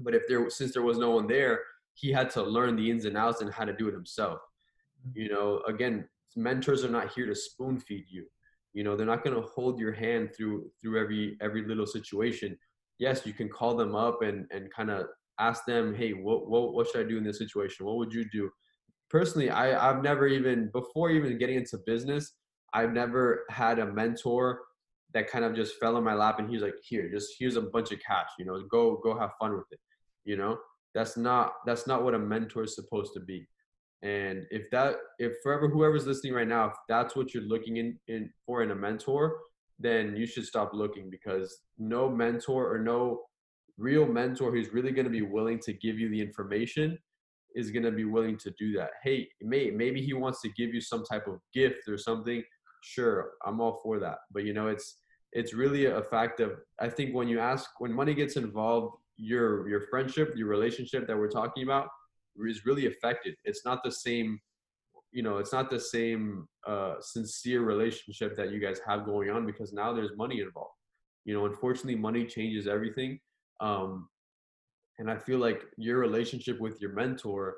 But 0.00 0.14
if 0.14 0.22
there, 0.28 0.48
since 0.50 0.72
there 0.72 0.82
was 0.82 0.98
no 0.98 1.10
one 1.10 1.26
there, 1.26 1.60
he 1.94 2.10
had 2.10 2.30
to 2.30 2.42
learn 2.42 2.76
the 2.76 2.90
ins 2.90 3.04
and 3.04 3.16
outs 3.16 3.40
and 3.40 3.52
how 3.52 3.64
to 3.64 3.72
do 3.72 3.88
it 3.88 3.94
himself. 3.94 4.40
Mm-hmm. 5.06 5.20
You 5.20 5.28
know, 5.28 5.62
again, 5.68 6.08
mentors 6.36 6.84
are 6.84 6.90
not 6.90 7.12
here 7.12 7.26
to 7.26 7.34
spoon 7.34 7.78
feed 7.78 8.04
you. 8.10 8.26
You 8.72 8.82
know, 8.82 8.96
they're 8.96 9.06
not 9.06 9.22
going 9.22 9.40
to 9.40 9.46
hold 9.48 9.78
your 9.78 9.92
hand 9.92 10.30
through 10.36 10.70
through 10.82 11.00
every 11.00 11.36
every 11.40 11.64
little 11.64 11.86
situation. 11.86 12.58
Yes, 12.98 13.24
you 13.24 13.32
can 13.32 13.48
call 13.48 13.76
them 13.76 13.94
up 13.94 14.22
and 14.22 14.46
and 14.50 14.72
kind 14.72 14.90
of 14.90 15.06
ask 15.38 15.64
them, 15.64 15.94
hey, 15.94 16.12
what 16.12 16.48
what 16.48 16.74
what 16.74 16.88
should 16.88 17.06
I 17.06 17.08
do 17.08 17.18
in 17.18 17.24
this 17.24 17.38
situation? 17.38 17.86
What 17.86 17.96
would 17.96 18.12
you 18.12 18.24
do? 18.32 18.50
Personally, 19.10 19.50
I 19.50 19.90
I've 19.90 20.02
never 20.02 20.26
even 20.26 20.70
before 20.72 21.10
even 21.10 21.38
getting 21.38 21.56
into 21.56 21.78
business, 21.86 22.32
I've 22.72 22.92
never 22.92 23.44
had 23.48 23.78
a 23.78 23.86
mentor 23.86 24.60
that 25.14 25.30
kind 25.30 25.44
of 25.44 25.54
just 25.54 25.78
fell 25.78 25.96
in 25.96 26.04
my 26.04 26.14
lap 26.14 26.38
and 26.38 26.50
he's 26.50 26.62
like 26.62 26.74
here 26.82 27.08
just 27.10 27.34
here's 27.38 27.56
a 27.56 27.62
bunch 27.62 27.92
of 27.92 27.98
cash 28.06 28.28
you 28.38 28.44
know 28.44 28.60
go 28.70 29.00
go 29.02 29.18
have 29.18 29.30
fun 29.40 29.52
with 29.52 29.66
it 29.70 29.78
you 30.24 30.36
know? 30.36 30.58
That's 30.94 31.16
not 31.16 31.54
that's 31.66 31.86
not 31.86 32.04
what 32.04 32.14
a 32.14 32.18
mentor 32.18 32.64
is 32.64 32.74
supposed 32.74 33.14
to 33.14 33.20
be. 33.20 33.46
And 34.02 34.44
if 34.50 34.70
that 34.70 34.96
if 35.18 35.34
forever 35.42 35.68
whoever's 35.68 36.06
listening 36.06 36.34
right 36.34 36.48
now 36.48 36.66
if 36.66 36.74
that's 36.88 37.16
what 37.16 37.34
you're 37.34 37.44
looking 37.44 37.78
in, 37.78 37.98
in 38.08 38.30
for 38.46 38.62
in 38.62 38.70
a 38.70 38.74
mentor 38.74 39.38
then 39.80 40.14
you 40.16 40.24
should 40.24 40.46
stop 40.46 40.70
looking 40.72 41.10
because 41.10 41.58
no 41.78 42.08
mentor 42.08 42.72
or 42.72 42.78
no 42.78 43.22
real 43.76 44.06
mentor 44.06 44.52
who's 44.52 44.72
really 44.72 44.92
going 44.92 45.06
to 45.06 45.10
be 45.10 45.22
willing 45.22 45.58
to 45.58 45.72
give 45.72 45.98
you 45.98 46.08
the 46.08 46.20
information 46.20 46.96
is 47.56 47.72
going 47.72 47.82
to 47.82 47.90
be 47.90 48.04
willing 48.04 48.36
to 48.38 48.52
do 48.56 48.72
that. 48.72 48.90
Hey 49.02 49.28
may, 49.42 49.70
maybe 49.70 50.00
he 50.00 50.12
wants 50.12 50.40
to 50.42 50.48
give 50.50 50.72
you 50.72 50.80
some 50.80 51.04
type 51.04 51.26
of 51.26 51.40
gift 51.52 51.88
or 51.88 51.98
something. 51.98 52.42
Sure, 52.82 53.30
I'm 53.44 53.60
all 53.60 53.80
for 53.82 53.98
that. 53.98 54.18
But 54.30 54.44
you 54.44 54.52
know, 54.52 54.68
it's 54.68 54.98
it's 55.34 55.52
really 55.52 55.86
a 55.86 56.02
fact 56.02 56.40
of 56.40 56.52
I 56.80 56.88
think 56.88 57.14
when 57.14 57.28
you 57.28 57.40
ask 57.40 57.68
when 57.78 57.92
money 57.92 58.14
gets 58.14 58.36
involved, 58.36 58.96
your 59.16 59.68
your 59.68 59.80
friendship, 59.80 60.32
your 60.36 60.48
relationship 60.48 61.06
that 61.06 61.16
we're 61.16 61.28
talking 61.28 61.64
about 61.64 61.88
is 62.38 62.64
really 62.64 62.86
affected. 62.86 63.34
It's 63.44 63.64
not 63.64 63.82
the 63.84 63.90
same, 63.92 64.40
you 65.12 65.22
know, 65.22 65.38
it's 65.38 65.52
not 65.52 65.70
the 65.70 65.80
same 65.80 66.48
uh, 66.66 66.94
sincere 67.00 67.62
relationship 67.62 68.36
that 68.36 68.50
you 68.50 68.60
guys 68.60 68.80
have 68.86 69.04
going 69.04 69.30
on 69.30 69.44
because 69.44 69.72
now 69.72 69.92
there's 69.92 70.16
money 70.16 70.40
involved. 70.40 70.74
You 71.24 71.34
know, 71.34 71.46
unfortunately, 71.46 71.96
money 71.96 72.24
changes 72.26 72.66
everything. 72.66 73.18
Um, 73.60 74.08
and 74.98 75.10
I 75.10 75.16
feel 75.16 75.38
like 75.38 75.62
your 75.76 75.98
relationship 75.98 76.60
with 76.60 76.80
your 76.80 76.92
mentor 76.92 77.56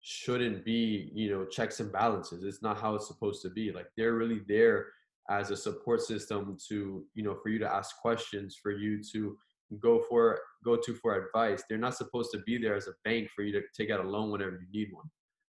shouldn't 0.00 0.64
be, 0.64 1.10
you 1.14 1.30
know, 1.30 1.44
checks 1.44 1.80
and 1.80 1.90
balances. 1.90 2.44
It's 2.44 2.62
not 2.62 2.80
how 2.80 2.94
it's 2.94 3.08
supposed 3.08 3.42
to 3.42 3.50
be. 3.50 3.72
Like 3.72 3.86
they're 3.96 4.14
really 4.14 4.42
there 4.46 4.86
as 5.30 5.50
a 5.50 5.56
support 5.56 6.00
system 6.00 6.56
to, 6.68 7.04
you 7.14 7.22
know, 7.22 7.36
for 7.42 7.48
you 7.48 7.58
to 7.58 7.72
ask 7.72 7.96
questions, 7.96 8.56
for 8.60 8.70
you 8.72 9.02
to 9.12 9.36
go 9.80 10.00
for 10.08 10.38
go 10.64 10.76
to 10.76 10.94
for 10.94 11.14
advice. 11.14 11.62
They're 11.68 11.78
not 11.78 11.96
supposed 11.96 12.30
to 12.32 12.38
be 12.46 12.58
there 12.58 12.76
as 12.76 12.86
a 12.86 12.92
bank 13.04 13.28
for 13.34 13.42
you 13.42 13.52
to 13.52 13.62
take 13.76 13.90
out 13.90 14.04
a 14.04 14.08
loan 14.08 14.30
whenever 14.30 14.60
you 14.60 14.68
need 14.72 14.92
one, 14.92 15.06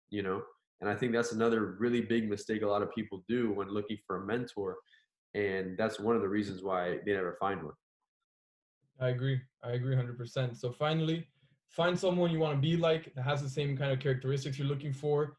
you 0.10 0.24
know? 0.24 0.42
And 0.82 0.90
I 0.90 0.96
think 0.96 1.12
that's 1.12 1.34
another 1.34 1.76
really 1.80 2.02
big 2.02 2.30
mistake 2.30 2.62
a 2.62 2.68
lot 2.68 2.82
of 2.82 2.94
people 2.94 3.24
do 3.28 3.52
when 3.52 3.70
looking 3.70 3.98
for 4.08 4.24
a 4.24 4.26
mentor. 4.26 4.78
And 5.34 5.78
that's 5.78 6.00
one 6.00 6.16
of 6.16 6.22
the 6.22 6.30
reasons 6.30 6.64
why 6.64 7.00
they 7.06 7.14
never 7.14 7.38
find 7.40 7.62
one. 7.62 7.74
I 9.00 9.10
agree. 9.10 9.40
I 9.64 9.72
agree 9.72 9.96
100%. 9.96 10.58
So 10.58 10.72
finally, 10.72 11.28
find 11.70 12.00
someone 12.00 12.32
you 12.32 12.40
want 12.40 12.56
to 12.56 12.62
be 12.62 12.78
like 12.78 13.14
that 13.16 13.24
has 13.24 13.42
the 13.42 13.50
same 13.50 13.78
kind 13.78 13.92
of 13.92 14.00
characteristics 14.00 14.58
you're 14.58 14.68
looking 14.68 14.94
for. 14.94 15.38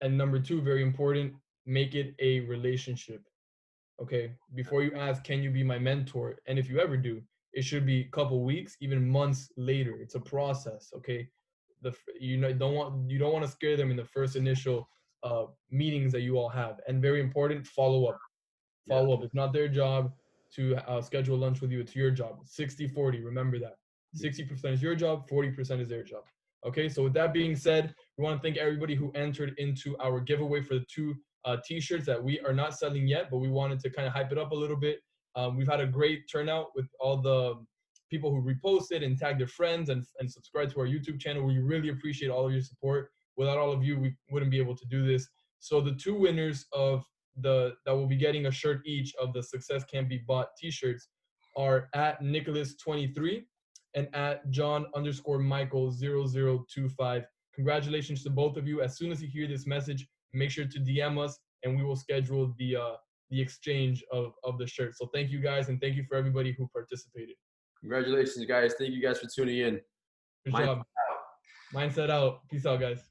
And 0.00 0.16
number 0.16 0.38
two, 0.38 0.60
very 0.60 0.82
important, 0.82 1.34
make 1.66 1.94
it 1.94 2.14
a 2.20 2.40
relationship. 2.40 3.22
Okay. 4.00 4.32
Before 4.54 4.82
you 4.82 4.92
ask, 4.96 5.22
can 5.24 5.42
you 5.42 5.50
be 5.50 5.62
my 5.62 5.78
mentor? 5.78 6.38
And 6.46 6.58
if 6.58 6.68
you 6.68 6.80
ever 6.80 6.96
do, 6.96 7.20
it 7.52 7.62
should 7.62 7.84
be 7.84 8.00
a 8.00 8.10
couple 8.10 8.42
weeks, 8.44 8.76
even 8.80 9.06
months 9.06 9.50
later. 9.56 9.96
It's 10.00 10.14
a 10.14 10.20
process. 10.20 10.90
Okay. 10.96 11.28
The 11.82 11.94
you 12.18 12.36
know 12.36 12.52
don't 12.52 12.74
want 12.74 13.10
you 13.10 13.18
don't 13.18 13.32
want 13.32 13.44
to 13.44 13.50
scare 13.50 13.76
them 13.76 13.90
in 13.90 13.96
the 13.96 14.04
first 14.04 14.36
initial 14.36 14.88
uh, 15.22 15.44
meetings 15.70 16.12
that 16.12 16.20
you 16.20 16.38
all 16.38 16.48
have. 16.48 16.80
And 16.86 17.00
very 17.02 17.20
important, 17.20 17.66
follow 17.66 18.06
up. 18.06 18.18
Follow 18.88 19.08
yeah. 19.08 19.14
up. 19.14 19.24
It's 19.24 19.34
not 19.34 19.52
their 19.52 19.68
job 19.68 20.12
to 20.56 20.76
uh, 20.88 21.00
schedule 21.00 21.38
lunch 21.38 21.60
with 21.60 21.70
you. 21.70 21.80
It's 21.80 21.94
your 21.96 22.10
job. 22.10 22.40
60 22.44 22.88
40. 22.88 23.22
Remember 23.22 23.58
that. 23.58 23.76
60% 24.16 24.72
is 24.72 24.82
your 24.82 24.94
job, 24.94 25.28
40% 25.28 25.80
is 25.80 25.88
their 25.88 26.02
job. 26.02 26.22
Okay, 26.66 26.88
so 26.88 27.02
with 27.04 27.14
that 27.14 27.32
being 27.32 27.56
said, 27.56 27.94
we 28.18 28.24
want 28.24 28.40
to 28.40 28.42
thank 28.42 28.58
everybody 28.58 28.94
who 28.94 29.10
entered 29.14 29.54
into 29.56 29.96
our 29.98 30.20
giveaway 30.20 30.60
for 30.60 30.74
the 30.74 30.84
two 30.92 31.14
uh, 31.44 31.56
t-shirts 31.64 32.06
that 32.06 32.22
we 32.22 32.40
are 32.40 32.52
not 32.52 32.74
selling 32.78 33.06
yet, 33.06 33.28
but 33.30 33.38
we 33.38 33.48
wanted 33.48 33.80
to 33.80 33.90
kind 33.90 34.06
of 34.06 34.12
hype 34.12 34.32
it 34.32 34.38
up 34.38 34.52
a 34.52 34.54
little 34.54 34.76
bit. 34.76 35.00
Um, 35.36 35.56
we've 35.56 35.68
had 35.68 35.80
a 35.80 35.86
great 35.86 36.24
turnout 36.30 36.68
with 36.74 36.86
all 36.98 37.16
the 37.16 37.54
people 38.10 38.30
who 38.30 38.42
reposted 38.42 39.04
and 39.04 39.16
tagged 39.16 39.40
their 39.40 39.46
friends 39.46 39.88
and, 39.88 40.04
and 40.18 40.30
subscribed 40.30 40.72
to 40.72 40.80
our 40.80 40.86
YouTube 40.86 41.20
channel. 41.20 41.44
We 41.44 41.58
really 41.58 41.90
appreciate 41.90 42.28
all 42.28 42.46
of 42.46 42.52
your 42.52 42.60
support. 42.60 43.10
Without 43.36 43.56
all 43.56 43.72
of 43.72 43.84
you, 43.84 43.98
we 43.98 44.14
wouldn't 44.30 44.50
be 44.50 44.58
able 44.58 44.76
to 44.76 44.86
do 44.86 45.06
this. 45.06 45.28
So 45.60 45.80
the 45.80 45.94
two 45.94 46.14
winners 46.14 46.66
of 46.72 47.04
the 47.36 47.74
that 47.86 47.94
will 47.94 48.08
be 48.08 48.16
getting 48.16 48.46
a 48.46 48.50
shirt 48.50 48.80
each 48.84 49.14
of 49.20 49.32
the 49.32 49.42
Success 49.42 49.84
Can't 49.84 50.08
Be 50.08 50.18
Bought 50.26 50.48
t-shirts 50.58 51.08
are 51.56 51.88
at 51.94 52.20
Nicholas23 52.22 53.44
and 53.94 54.14
at 54.14 54.48
John 54.50 54.86
underscore 54.94 55.38
Michael 55.38 55.92
0025. 55.92 57.24
Congratulations 57.54 58.22
to 58.24 58.30
both 58.30 58.56
of 58.56 58.66
you. 58.66 58.82
As 58.82 58.96
soon 58.96 59.12
as 59.12 59.22
you 59.22 59.28
hear 59.28 59.46
this 59.46 59.66
message, 59.66 60.06
make 60.32 60.50
sure 60.50 60.64
to 60.64 60.78
DM 60.80 61.22
us 61.22 61.38
and 61.64 61.76
we 61.76 61.84
will 61.84 61.96
schedule 61.96 62.54
the 62.58 62.76
uh, 62.76 62.96
the 63.30 63.40
exchange 63.40 64.02
of, 64.12 64.32
of 64.44 64.58
the 64.58 64.66
shirt. 64.66 64.96
So 64.96 65.08
thank 65.14 65.30
you 65.30 65.40
guys 65.40 65.68
and 65.68 65.80
thank 65.80 65.96
you 65.96 66.04
for 66.08 66.16
everybody 66.16 66.54
who 66.58 66.68
participated. 66.74 67.36
Congratulations, 67.80 68.44
guys. 68.44 68.74
Thank 68.78 68.92
you 68.92 69.00
guys 69.00 69.18
for 69.20 69.28
tuning 69.34 69.58
in. 69.58 69.80
Good 70.44 70.54
Mindset 70.54 70.66
job. 70.66 70.78
Out. 70.78 70.86
Mindset 71.74 72.10
out. 72.10 72.48
Peace 72.50 72.66
out, 72.66 72.80
guys. 72.80 73.09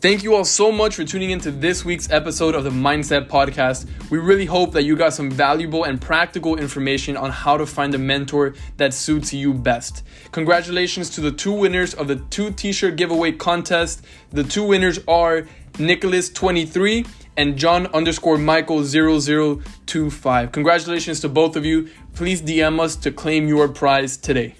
Thank 0.00 0.22
you 0.22 0.34
all 0.34 0.46
so 0.46 0.72
much 0.72 0.96
for 0.96 1.04
tuning 1.04 1.28
into 1.28 1.50
this 1.50 1.84
week's 1.84 2.10
episode 2.10 2.54
of 2.54 2.64
the 2.64 2.70
Mindset 2.70 3.28
Podcast. 3.28 3.86
We 4.08 4.16
really 4.16 4.46
hope 4.46 4.72
that 4.72 4.84
you 4.84 4.96
got 4.96 5.12
some 5.12 5.30
valuable 5.30 5.84
and 5.84 6.00
practical 6.00 6.56
information 6.56 7.18
on 7.18 7.28
how 7.28 7.58
to 7.58 7.66
find 7.66 7.94
a 7.94 7.98
mentor 7.98 8.54
that 8.78 8.94
suits 8.94 9.34
you 9.34 9.52
best. 9.52 10.02
Congratulations 10.32 11.10
to 11.10 11.20
the 11.20 11.30
two 11.30 11.52
winners 11.52 11.92
of 11.92 12.08
the 12.08 12.16
two 12.16 12.50
t 12.50 12.72
shirt 12.72 12.96
giveaway 12.96 13.32
contest. 13.32 14.02
The 14.30 14.42
two 14.42 14.64
winners 14.64 15.00
are 15.06 15.46
Nicholas23 15.74 17.06
and 17.36 17.58
John 17.58 17.86
underscore 17.88 18.38
Michael 18.38 18.82
0025. 18.82 20.50
Congratulations 20.50 21.20
to 21.20 21.28
both 21.28 21.56
of 21.56 21.66
you. 21.66 21.90
Please 22.14 22.40
DM 22.40 22.80
us 22.80 22.96
to 22.96 23.10
claim 23.10 23.48
your 23.48 23.68
prize 23.68 24.16
today. 24.16 24.54